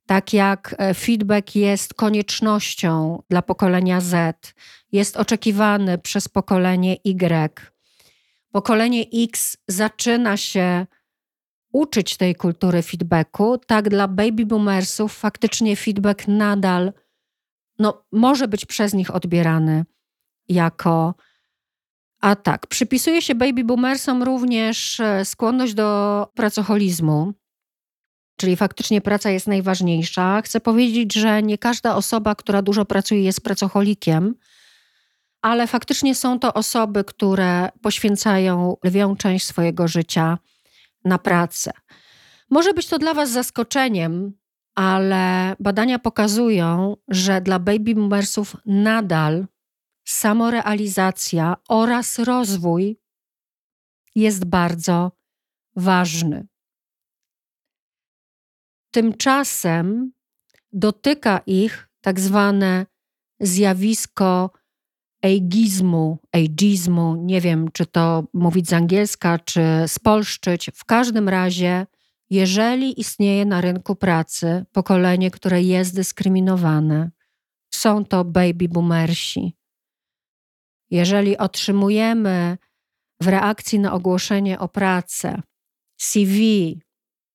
[0.06, 4.54] Tak jak e, feedback jest koniecznością dla pokolenia Z,
[4.92, 7.72] jest oczekiwany przez pokolenie Y.
[8.52, 10.86] Pokolenie X zaczyna się
[11.76, 16.94] uczyć tej kultury feedbacku, tak dla baby boomersów faktycznie feedback nadal
[17.80, 19.86] no, może być przez nich odbierany
[20.50, 21.16] jako
[22.22, 22.68] atak.
[22.68, 27.34] Przypisuje się baby boomersom również e, skłonność do pracoholizmu,
[28.38, 30.42] czyli faktycznie praca jest najważniejsza.
[30.42, 34.36] Chcę powiedzieć, że nie każda osoba, która dużo pracuje, jest pracocholikiem,
[35.42, 40.38] ale faktycznie są to osoby, które poświęcają lwią część swojego życia
[41.06, 41.72] na pracę.
[42.50, 44.38] Może być to dla Was zaskoczeniem,
[44.76, 49.48] ale badania pokazują, że dla baby boomersów nadal
[50.08, 53.00] samorealizacja oraz rozwój
[54.16, 55.12] jest bardzo
[55.76, 56.48] ważny.
[58.92, 60.12] Tymczasem
[60.72, 62.86] dotyka ich tak zwane
[63.40, 64.50] zjawisko
[65.22, 70.70] ageizmu, ageizmu, nie wiem czy to mówić z angielska, czy spolszczyć.
[70.74, 71.86] W każdym razie,
[72.30, 77.12] jeżeli istnieje na rynku pracy pokolenie, które jest dyskryminowane,
[77.74, 79.58] są to baby boomersi.
[80.90, 82.58] Jeżeli otrzymujemy
[83.22, 85.42] w reakcji na ogłoszenie o pracę
[85.98, 86.80] CV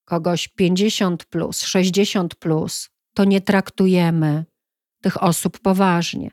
[0.05, 4.45] kogoś 50 plus, 60 plus, to nie traktujemy
[5.03, 6.31] tych osób poważnie.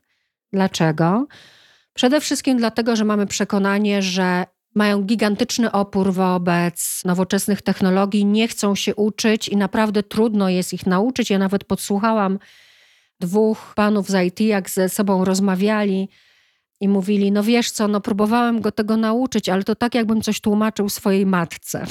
[0.53, 1.27] Dlaczego?
[1.93, 8.75] Przede wszystkim dlatego, że mamy przekonanie, że mają gigantyczny opór wobec nowoczesnych technologii, nie chcą
[8.75, 11.29] się uczyć i naprawdę trudno jest ich nauczyć.
[11.29, 12.39] Ja nawet podsłuchałam
[13.19, 16.09] dwóch panów z IT, jak ze sobą rozmawiali
[16.81, 20.41] i mówili: No wiesz co, no próbowałem go tego nauczyć, ale to tak, jakbym coś
[20.41, 21.85] tłumaczył swojej matce.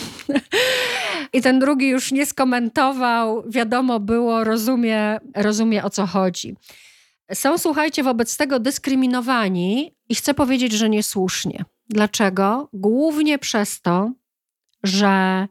[1.32, 6.56] I ten drugi już nie skomentował, wiadomo było, rozumie, rozumie o co chodzi.
[7.34, 11.64] Są, słuchajcie, wobec tego dyskryminowani i chcę powiedzieć, że niesłusznie.
[11.88, 12.68] Dlaczego?
[12.72, 14.12] Głównie przez to,
[14.82, 15.46] że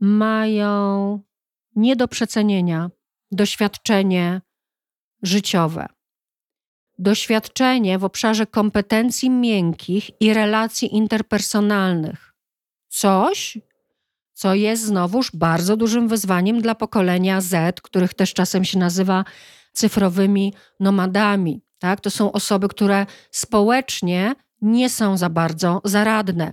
[0.00, 1.20] mają
[1.76, 2.90] nie do przecenienia
[3.32, 4.40] doświadczenie
[5.22, 5.86] życiowe.
[6.98, 12.34] Doświadczenie w obszarze kompetencji miękkich i relacji interpersonalnych.
[12.88, 13.58] Coś,
[14.32, 19.24] co jest znowuż bardzo dużym wyzwaniem dla pokolenia Z, których też czasem się nazywa
[19.74, 21.60] cyfrowymi nomadami.
[21.78, 22.00] Tak?
[22.00, 26.52] To są osoby, które społecznie nie są za bardzo zaradne.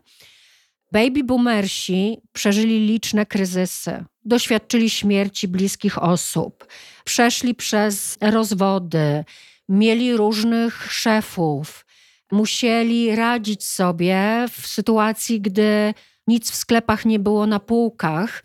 [0.91, 6.67] Baby boomersi przeżyli liczne kryzysy, doświadczyli śmierci bliskich osób,
[7.03, 9.25] przeszli przez rozwody,
[9.69, 11.85] mieli różnych szefów,
[12.31, 15.93] musieli radzić sobie w sytuacji, gdy
[16.27, 18.43] nic w sklepach nie było na półkach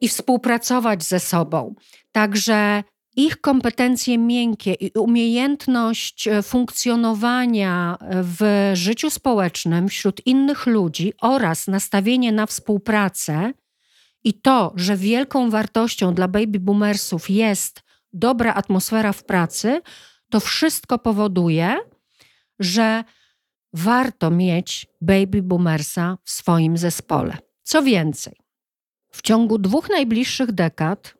[0.00, 1.74] i współpracować ze sobą.
[2.12, 2.84] Także
[3.16, 12.32] ich kompetencje miękkie i umiejętność e, funkcjonowania w życiu społecznym wśród innych ludzi oraz nastawienie
[12.32, 13.52] na współpracę
[14.24, 19.80] i to, że wielką wartością dla baby boomersów jest dobra atmosfera w pracy,
[20.30, 21.76] to wszystko powoduje,
[22.58, 23.04] że
[23.72, 27.38] warto mieć baby boomersa w swoim zespole.
[27.62, 28.36] Co więcej,
[29.12, 31.14] w ciągu dwóch najbliższych dekad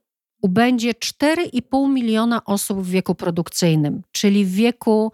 [0.47, 5.13] ubędzie 4,5 miliona osób w wieku produkcyjnym, czyli w wieku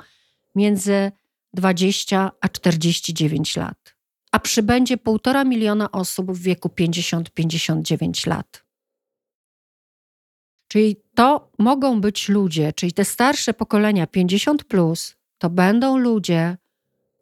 [0.55, 1.12] między
[1.55, 3.95] 20 a 49 lat,
[4.33, 8.64] a przybędzie 1,5 miliona osób w wieku 50-59 lat.
[10.68, 16.57] Czyli to mogą być ludzie, czyli te starsze pokolenia 50 plus, to będą ludzie,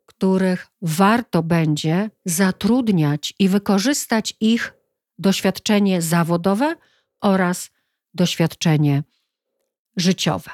[0.07, 4.75] których warto będzie zatrudniać i wykorzystać ich
[5.19, 6.77] doświadczenie zawodowe
[7.21, 7.71] oraz
[8.15, 9.03] doświadczenie
[9.97, 10.51] życiowe.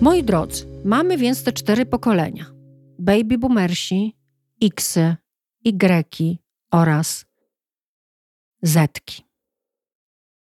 [0.00, 2.46] Moi drodzy, mamy więc te cztery pokolenia:
[2.98, 4.16] baby boomersi,
[4.62, 5.16] Xy,
[5.64, 6.38] Y
[6.70, 7.24] oraz
[8.62, 9.24] Zetki.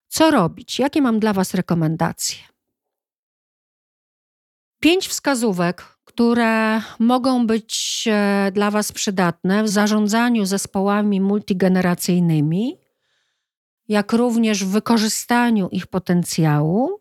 [0.09, 0.79] Co robić?
[0.79, 2.58] Jakie mam dla Was rekomendacje?
[4.81, 12.79] Pięć wskazówek, które mogą być e, dla Was przydatne w zarządzaniu zespołami multigeneracyjnymi,
[13.89, 17.01] jak również w wykorzystaniu ich potencjału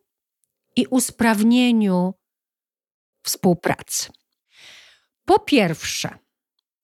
[0.75, 2.13] i usprawnieniu
[3.23, 4.09] współpracy.
[5.25, 6.09] Po pierwsze,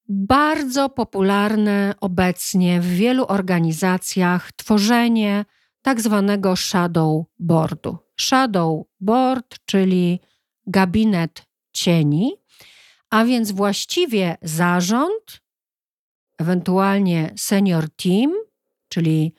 [0.10, 5.46] bardzo popularne obecnie w wielu organizacjach tworzenie
[5.82, 7.98] tak zwanego shadow boardu.
[8.20, 10.20] Shadow board, czyli
[10.68, 12.34] gabinet cieni,
[13.10, 15.42] a więc właściwie zarząd,
[16.40, 18.34] ewentualnie senior team,
[18.90, 19.34] czyli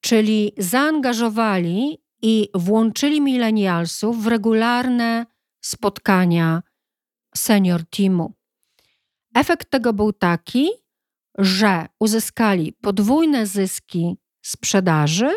[0.00, 5.26] czyli zaangażowali i włączyli milenialsów w regularne
[5.60, 6.62] spotkania
[7.36, 8.32] senior teamu.
[9.34, 10.68] Efekt tego był taki,
[11.38, 15.30] że uzyskali podwójne zyski sprzedaży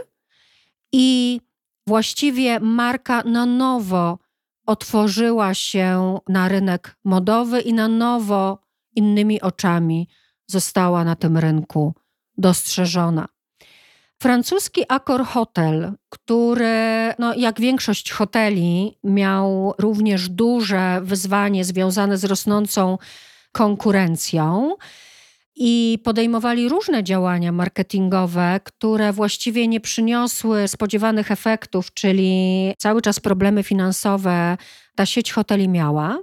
[0.91, 1.41] i
[1.87, 4.19] właściwie marka na nowo
[4.65, 8.59] otworzyła się na rynek modowy i na nowo
[8.95, 10.07] innymi oczami
[10.47, 11.93] została na tym rynku
[12.37, 13.27] dostrzeżona.
[14.21, 22.97] Francuski Accor Hotel, który, no, jak większość hoteli, miał również duże wyzwanie związane z rosnącą
[23.51, 24.75] konkurencją
[25.61, 33.63] i podejmowali różne działania marketingowe, które właściwie nie przyniosły spodziewanych efektów, czyli cały czas problemy
[33.63, 34.57] finansowe
[34.95, 36.19] ta sieć hoteli miała.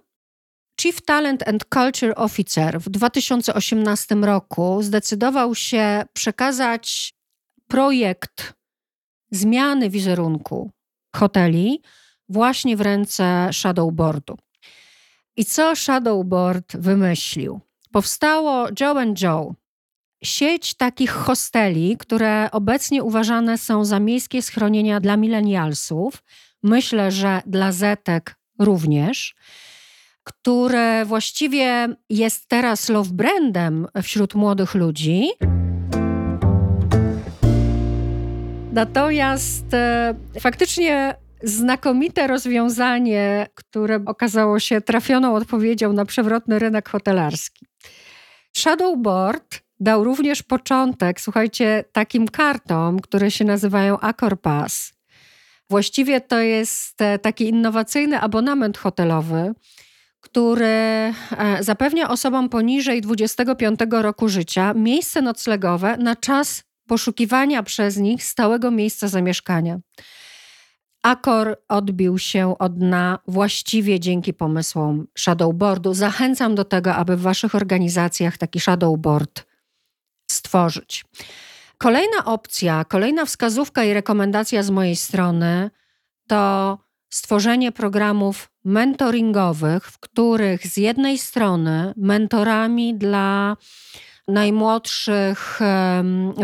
[0.80, 7.14] Chief Talent and Culture Officer w 2018 roku zdecydował się przekazać
[7.68, 8.53] projekt
[9.30, 10.70] zmiany wizerunku
[11.16, 11.82] hoteli
[12.28, 14.39] właśnie w ręce Shadowboardu.
[15.37, 17.66] I co Shadowboard wymyślił?
[17.93, 19.55] Powstało Joe and Joe,
[20.22, 26.22] sieć takich hosteli, które obecnie uważane są za miejskie schronienia dla milenialsów.
[26.62, 29.37] Myślę, że dla Zetek również
[30.26, 35.28] które właściwie jest teraz love brandem wśród młodych ludzi.
[38.72, 47.66] Natomiast e, faktycznie znakomite rozwiązanie, które okazało się trafioną odpowiedzią na przewrotny rynek hotelarski.
[48.57, 54.93] Shadowboard dał również początek, słuchajcie, takim kartom, które się nazywają Accor Pass.
[55.71, 59.53] Właściwie to jest e, taki innowacyjny abonament hotelowy,
[60.21, 61.13] który e,
[61.61, 69.09] zapewnia osobom poniżej 25 roku życia miejsce noclegowe na czas poszukiwania przez nich stałego miejsca
[69.09, 69.79] zamieszkania.
[71.07, 75.95] Akor odbił się od dna właściwie dzięki pomysłom Shadowboardu.
[75.95, 79.45] Zachęcam do tego, aby w Waszych organizacjach taki Shadowboard
[80.31, 81.05] stworzyć.
[81.79, 85.71] Kolejna opcja, kolejna wskazówka i rekomendacja z mojej strony
[86.29, 86.79] to
[87.09, 93.57] stworzenie programów mentoringowych, w których z jednej strony mentorami dla
[94.29, 95.61] najmłodszych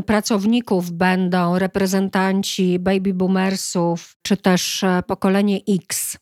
[0.07, 6.19] pracowników będą reprezentanci baby boomersów czy też e, pokolenie X,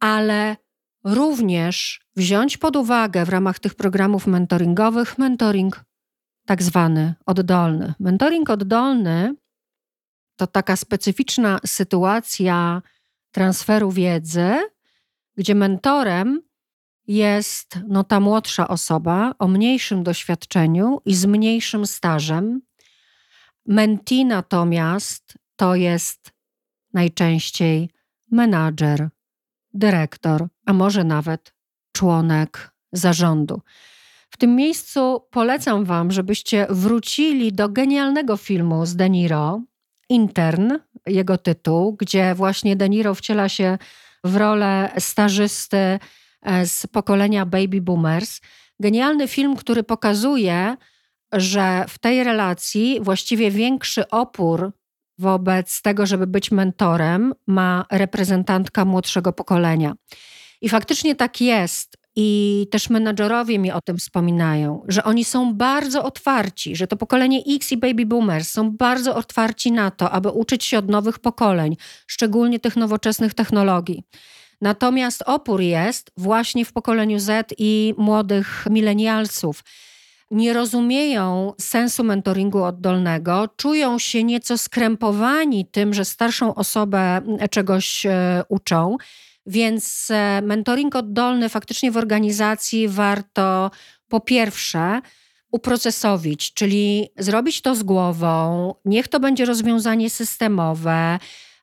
[0.00, 0.56] ale
[1.04, 5.84] również wziąć pod uwagę w ramach tych programów mentoringowych mentoring
[6.46, 7.94] tak zwany oddolny.
[8.00, 9.34] Mentoring oddolny
[10.36, 12.82] to taka specyficzna sytuacja
[13.30, 14.54] transferu wiedzy,
[15.36, 16.42] gdzie mentorem
[17.08, 22.60] jest no, ta młodsza osoba o mniejszym doświadczeniu i z mniejszym stażem.
[23.66, 26.32] Menti natomiast to jest
[26.92, 27.90] najczęściej
[28.30, 29.08] menadżer,
[29.74, 31.54] dyrektor, a może nawet
[31.92, 33.62] członek zarządu.
[34.30, 39.60] W tym miejscu polecam Wam, żebyście wrócili do genialnego filmu z De Niro,
[40.08, 40.72] Intern,
[41.06, 43.78] jego tytuł, gdzie właśnie De Niro wciela się
[44.24, 45.98] w rolę stażysty
[46.64, 48.40] z pokolenia baby boomers.
[48.80, 50.76] Genialny film, który pokazuje,
[51.32, 54.72] że w tej relacji właściwie większy opór
[55.18, 59.94] wobec tego, żeby być mentorem, ma reprezentantka młodszego pokolenia.
[60.60, 61.98] I faktycznie tak jest.
[62.20, 67.42] I też menadżerowie mi o tym wspominają, że oni są bardzo otwarci, że to pokolenie
[67.46, 71.76] X i baby boomers są bardzo otwarci na to, aby uczyć się od nowych pokoleń,
[72.06, 74.02] szczególnie tych nowoczesnych technologii.
[74.60, 79.64] Natomiast opór jest właśnie w pokoleniu Z i młodych milenialsów.
[80.30, 88.42] Nie rozumieją sensu mentoringu oddolnego, czują się nieco skrępowani tym, że starszą osobę czegoś e,
[88.48, 88.96] uczą
[89.48, 93.70] więc e, mentoring oddolny faktycznie w organizacji warto
[94.08, 95.00] po pierwsze
[95.52, 101.18] uprocesowić, czyli zrobić to z głową, niech to będzie rozwiązanie systemowe,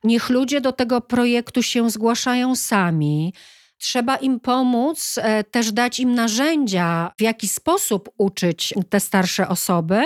[0.05, 3.33] niech ludzie do tego projektu się zgłaszają sami.
[3.77, 10.01] Trzeba im pomóc, e, też dać im narzędzia, w jaki sposób uczyć te starsze osoby.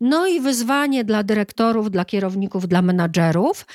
[0.00, 3.66] No i wyzwanie dla dyrektorów, dla kierowników, dla menadżerów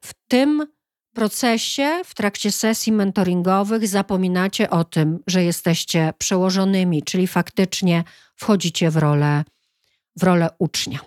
[0.00, 0.66] w tym
[1.14, 8.04] procesie, w trakcie sesji mentoringowych zapominacie o tym, że jesteście przełożonymi, czyli faktycznie
[8.36, 9.44] wchodzicie w rolę,
[10.16, 10.98] w rolę ucznia.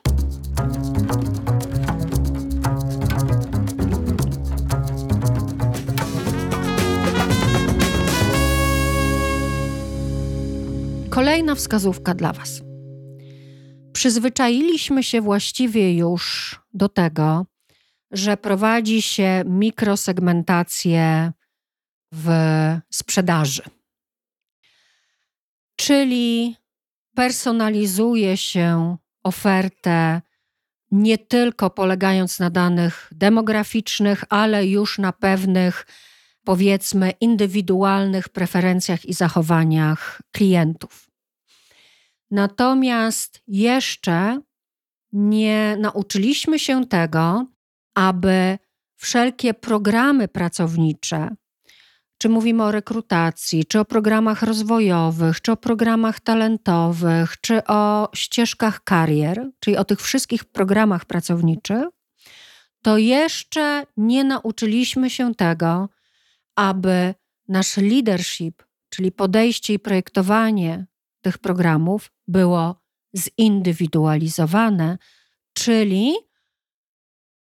[11.15, 12.61] Kolejna wskazówka dla Was.
[13.93, 17.45] Przyzwyczailiśmy się właściwie już do tego,
[18.11, 21.31] że prowadzi się mikrosegmentację
[22.11, 22.29] w
[22.89, 23.61] sprzedaży.
[25.75, 26.55] Czyli
[27.15, 30.21] personalizuje się ofertę
[30.91, 35.85] nie tylko polegając na danych demograficznych, ale już na pewnych,
[36.43, 41.04] powiedzmy, indywidualnych preferencjach i zachowaniach klientów.
[42.31, 44.39] Natomiast jeszcze
[45.13, 47.45] nie nauczyliśmy się tego,
[47.95, 48.57] aby
[48.95, 51.35] wszelkie programy pracownicze,
[52.17, 58.83] czy mówimy o rekrutacji, czy o programach rozwojowych, czy o programach talentowych, czy o ścieżkach
[58.83, 61.83] karier, czyli o tych wszystkich programach pracowniczych,
[62.81, 65.89] to jeszcze nie nauczyliśmy się tego,
[66.55, 67.13] aby
[67.47, 70.85] nasz leadership, czyli podejście i projektowanie
[71.21, 72.81] tych programów było
[73.15, 74.97] zindywidualizowane,
[75.53, 76.13] czyli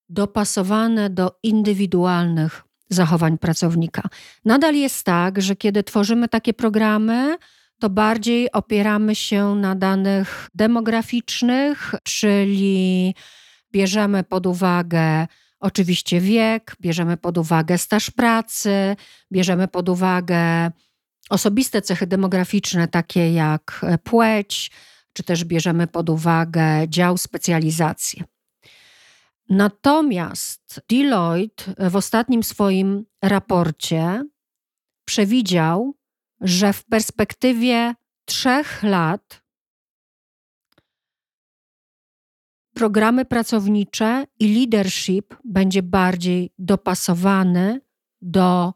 [0.10, 4.02] dopasowane do indywidualnych zachowań pracownika.
[4.46, 7.38] Nadal jest tak, że kiedy tworzymy takie programy,
[7.80, 13.16] to bardziej opieramy się na danych demograficznych, czyli
[13.72, 15.28] bierzemy pod uwagę
[15.60, 18.96] oczywiście wiek, bierzemy pod uwagę staż pracy,
[19.32, 20.72] bierzemy pod uwagę
[21.34, 24.72] osobiste cechy demograficzne, takie jak płeć,
[25.14, 28.24] czy też bierzemy pod uwagę dział specjalizację.
[29.50, 34.24] Natomiast Deloitte w ostatnim swoim raporcie
[35.06, 35.96] przewidział,
[36.42, 39.44] że w perspektywie trzech lat
[42.74, 47.82] programy pracownicze i leadership będzie bardziej dopasowany
[48.22, 48.74] do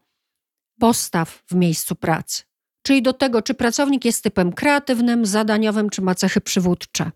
[0.79, 2.46] postaw w miejscu pracy.
[2.87, 7.11] Czyli do tego, czy pracownik jest typem kreatywnym, zadaniowym, czy ma cechy przywódcze.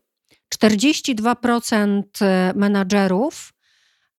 [0.56, 3.54] 42% e, menadżerów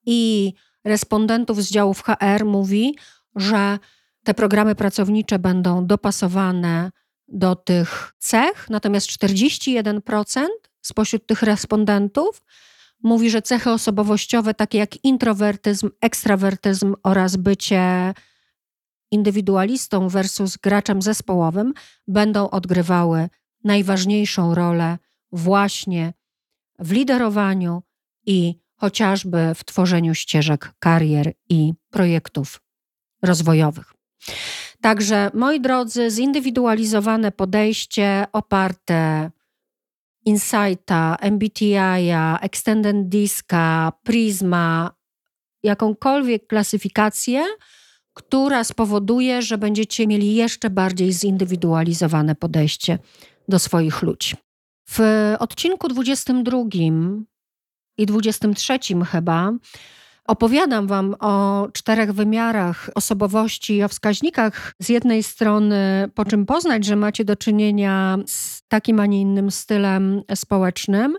[0.06, 0.52] i
[0.84, 2.96] respondentów z działów HR mówi,
[3.36, 3.78] że
[4.24, 6.90] te programy pracownicze będą dopasowane
[7.28, 10.46] do tych cech, natomiast 41%
[10.82, 12.42] spośród tych respondentów
[13.02, 18.14] mówi, że cechy osobowościowe takie jak introwertyzm, ekstrawertyzm oraz bycie
[19.12, 21.74] indywidualistą versus graczem zespołowym
[22.08, 23.28] będą odgrywały
[23.64, 24.98] najważniejszą rolę
[25.32, 26.12] właśnie
[26.78, 27.82] w liderowaniu
[28.26, 32.60] i chociażby w tworzeniu ścieżek karier i projektów
[33.22, 33.94] rozwojowych.
[34.80, 39.30] Także, moi drodzy, zindywidualizowane podejście oparte
[40.24, 44.90] Insighta, MBTI'a, Extended Diska, Prisma,
[45.62, 47.44] jakąkolwiek klasyfikację,
[48.14, 52.98] która spowoduje, że będziecie mieli jeszcze bardziej zindywidualizowane podejście
[53.48, 54.36] do swoich ludzi.
[54.90, 55.00] W
[55.38, 56.58] odcinku 22
[57.98, 58.78] i 23
[59.10, 59.52] chyba
[60.26, 64.74] opowiadam Wam o czterech wymiarach osobowości o wskaźnikach.
[64.78, 69.50] Z jednej strony, po czym poznać, że macie do czynienia z takim, a nie innym
[69.50, 71.16] stylem społecznym,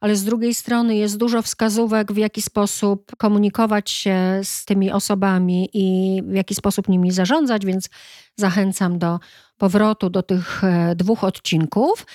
[0.00, 5.68] ale z drugiej strony jest dużo wskazówek, w jaki sposób komunikować się z tymi osobami
[5.72, 7.88] i w jaki sposób nimi zarządzać, więc
[8.36, 9.20] zachęcam do
[9.58, 12.06] powrotu do tych e, dwóch odcinków.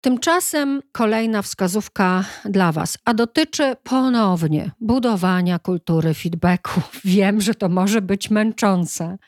[0.00, 6.80] Tymczasem kolejna wskazówka dla Was, a dotyczy ponownie budowania kultury feedbacku.
[7.04, 9.18] Wiem, że to może być męczące,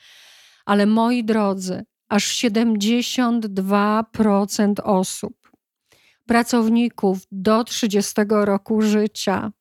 [0.66, 5.37] ale moi drodzy, aż 72% osób,
[6.28, 9.52] pracowników do 30 roku życia,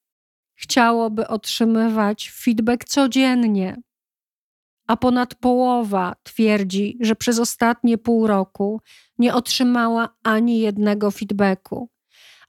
[0.55, 3.77] chciałoby otrzymywać feedback codziennie,
[4.87, 8.81] a ponad połowa twierdzi, że przez ostatnie pół roku
[9.17, 11.89] nie otrzymała ani jednego feedbacku.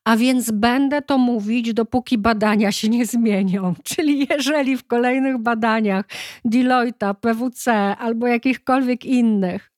[0.04, 3.74] A więc będę to mówić, dopóki badania się nie zmienią.
[3.84, 6.04] Czyli jeżeli w kolejnych badaniach
[6.44, 9.70] Deloitte, PWC albo jakichkolwiek innych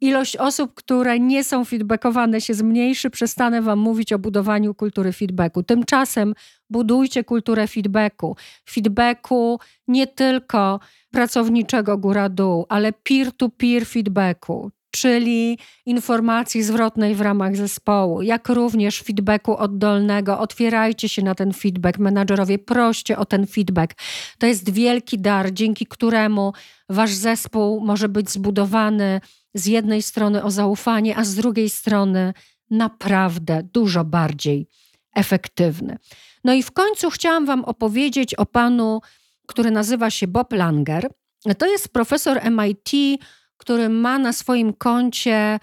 [0.00, 5.62] ilość osób, które nie są feedbackowane się zmniejszy, przestanę Wam mówić o budowaniu kultury feedbacku.
[5.62, 6.34] Tymczasem
[6.70, 8.36] budujcie kulturę feedbacku.
[8.70, 10.80] Feedbacku nie tylko
[11.10, 20.38] pracowniczego góra-dół, ale peer-to-peer feedbacku, czyli informacji zwrotnej w ramach zespołu, jak również feedbacku oddolnego.
[20.38, 23.94] Otwierajcie się na ten feedback, menadżerowie, proście o ten feedback.
[24.38, 26.52] To jest wielki dar, dzięki któremu
[26.88, 29.20] wasz zespół może być zbudowany
[29.54, 32.34] z jednej strony o zaufanie, a z drugiej strony
[32.70, 34.68] naprawdę dużo bardziej
[35.14, 35.98] efektywny.
[36.44, 39.00] No i w końcu chciałam Wam opowiedzieć o panu,
[39.46, 41.10] który nazywa się Bob Langer.
[41.58, 43.20] To jest profesor MIT,
[43.56, 45.58] który ma na swoim koncie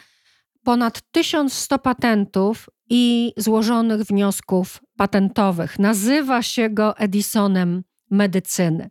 [0.63, 5.79] ponad 1100 patentów i złożonych wniosków patentowych.
[5.79, 8.89] Nazywa się go Edisonem medycyny.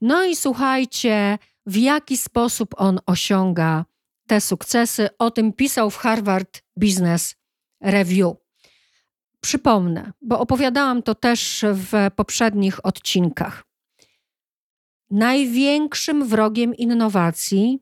[0.00, 3.84] No i słuchajcie, w jaki sposób on osiąga
[4.26, 5.08] te sukcesy.
[5.18, 7.34] O tym pisał w Harvard Business
[7.80, 8.36] Review.
[9.40, 13.64] Przypomnę, bo opowiadałam to też w poprzednich odcinkach.
[15.10, 17.78] Największym wrogiem innowacji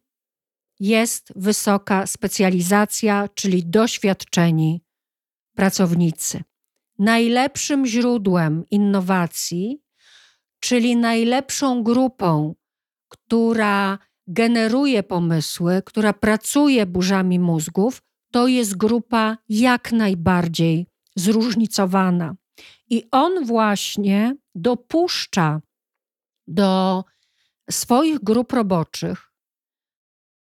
[0.80, 4.84] jest wysoka specjalizacja, czyli doświadczeni
[5.57, 6.43] pracownicy.
[6.99, 9.82] Najlepszym źródłem innowacji,
[10.61, 12.55] czyli najlepszą grupą,
[13.09, 18.03] która generuje pomysły, która pracuje burzami mózgów,
[18.33, 22.35] to jest grupa jak najbardziej zróżnicowana.
[22.91, 25.61] I on właśnie dopuszcza
[26.47, 27.05] do
[27.70, 29.33] swoich grup roboczych,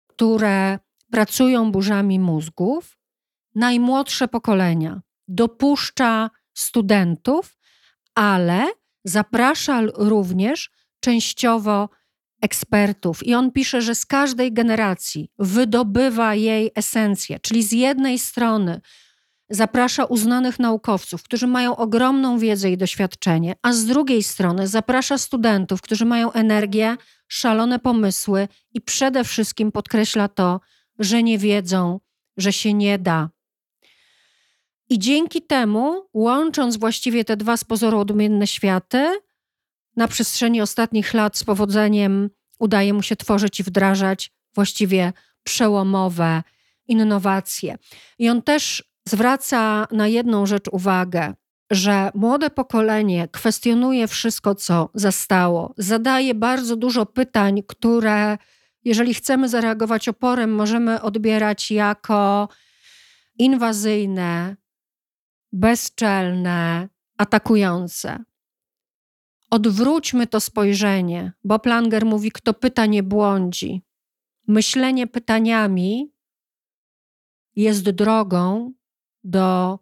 [0.07, 0.79] które
[1.11, 2.99] pracują burzami mózgów,
[3.55, 5.01] najmłodsze pokolenia.
[5.29, 7.59] Dopuszcza studentów,
[8.15, 8.67] ale
[9.05, 11.89] zaprasza również częściowo
[12.41, 13.27] ekspertów.
[13.27, 18.81] I on pisze, że z każdej generacji wydobywa jej esencję, czyli z jednej strony
[19.51, 25.81] zaprasza uznanych naukowców, którzy mają ogromną wiedzę i doświadczenie, a z drugiej strony zaprasza studentów,
[25.81, 26.97] którzy mają energię,
[27.29, 30.61] szalone pomysły i przede wszystkim podkreśla to,
[30.99, 32.01] że nie wiedzą,
[32.37, 33.31] że się nie da.
[34.91, 39.21] I dzięki temu, łącząc właściwie te dwa z pozoru odmienne światy,
[39.99, 46.43] na przestrzeni ostatnich lat z powodzeniem udaje mu się tworzyć i wdrażać właściwie przełomowe
[46.89, 47.77] innowacje.
[48.19, 51.35] I on też zwraca na jedną rzecz uwagę,
[51.71, 58.39] że młode pokolenie kwestionuje wszystko, co zastało, zadaje bardzo dużo pytań, które,
[58.85, 62.49] jeżeli chcemy zareagować oporem, możemy odbierać jako
[63.39, 64.57] inwazyjne,
[65.53, 66.89] bezczelne,
[67.19, 68.28] atakujące.
[69.51, 73.83] Odwróćmy to spojrzenie, bo Planger mówi: kto pyta, nie błądzi.
[74.49, 76.13] Myślenie pytaniami
[77.57, 78.73] jest drogą
[79.25, 79.79] do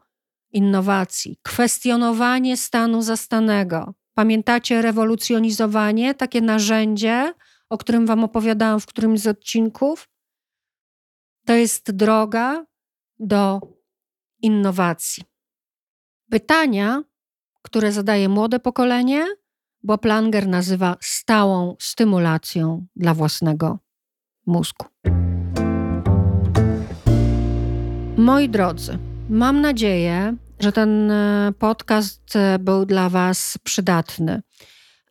[0.52, 1.38] innowacji.
[1.42, 3.94] Kwestionowanie stanu zastanego.
[4.14, 7.34] Pamiętacie rewolucjonizowanie, takie narzędzie,
[7.68, 10.08] o którym Wam opowiadałam w którymś z odcinków?
[11.46, 12.66] To jest droga
[13.18, 13.60] do
[14.42, 15.24] innowacji.
[16.30, 17.02] Pytania,
[17.62, 19.26] które zadaje młode pokolenie,
[19.87, 23.78] bo Planger nazywa stałą stymulacją dla własnego
[24.47, 24.87] mózgu.
[28.16, 34.43] Moi drodzy, mam nadzieję, że ten e, podcast e, był dla Was przydatny.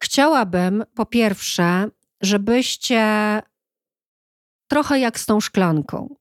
[0.02, 1.90] Chciałabym po pierwsze,
[2.22, 3.02] żebyście
[4.68, 6.16] trochę jak z tą szklanką.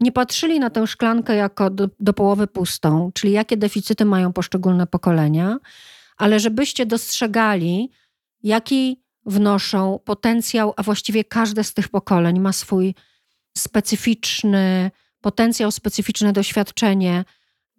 [0.00, 4.86] Nie patrzyli na tę szklankę jako do, do połowy pustą, czyli jakie deficyty mają poszczególne
[4.86, 5.58] pokolenia,
[6.18, 7.90] ale żebyście dostrzegali,
[8.42, 12.94] jaki wnoszą potencjał, a właściwie każde z tych pokoleń ma swój
[13.58, 14.90] specyficzny
[15.20, 17.24] potencjał, specyficzne doświadczenie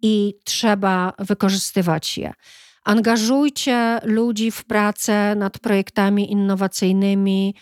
[0.02, 2.32] i trzeba wykorzystywać je.
[2.84, 7.54] Angażujcie ludzi w pracę nad projektami innowacyjnymi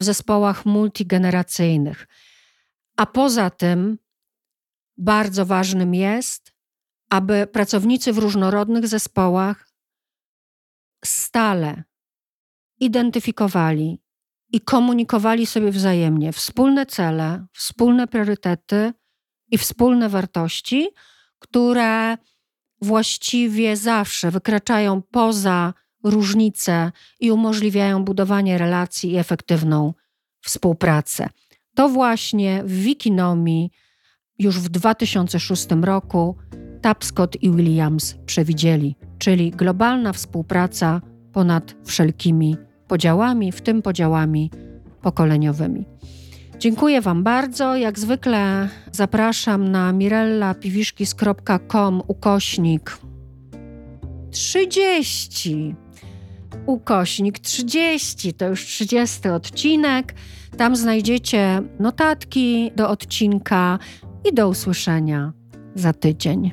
[0.00, 2.06] w zespołach multigeneracyjnych.
[2.96, 3.98] A poza tym
[4.98, 6.52] bardzo ważnym jest,
[7.10, 9.65] aby pracownicy w różnorodnych zespołach
[11.06, 11.82] stale
[12.80, 14.00] identyfikowali
[14.52, 18.92] i komunikowali sobie wzajemnie wspólne cele, wspólne priorytety
[19.50, 20.88] i wspólne wartości,
[21.38, 22.16] które
[22.82, 29.94] właściwie zawsze wykraczają poza różnice i umożliwiają budowanie relacji i efektywną
[30.40, 31.28] współpracę.
[31.74, 33.70] To właśnie w Wikinomii
[34.38, 36.36] już w 2006 roku
[36.80, 41.00] Tapscott i Williams przewidzieli, czyli globalna współpraca
[41.32, 42.56] ponad wszelkimi
[42.88, 44.50] podziałami, w tym podziałami
[45.02, 45.84] pokoleniowymi.
[46.58, 47.76] Dziękuję Wam bardzo.
[47.76, 52.98] Jak zwykle zapraszam na mirellapiwiszkis.com ukośnik
[54.30, 55.74] 30.
[56.66, 60.14] Ukośnik 30 to już 30 odcinek.
[60.56, 63.78] Tam znajdziecie notatki do odcinka
[64.30, 65.32] i do usłyszenia
[65.76, 66.50] za tydzień.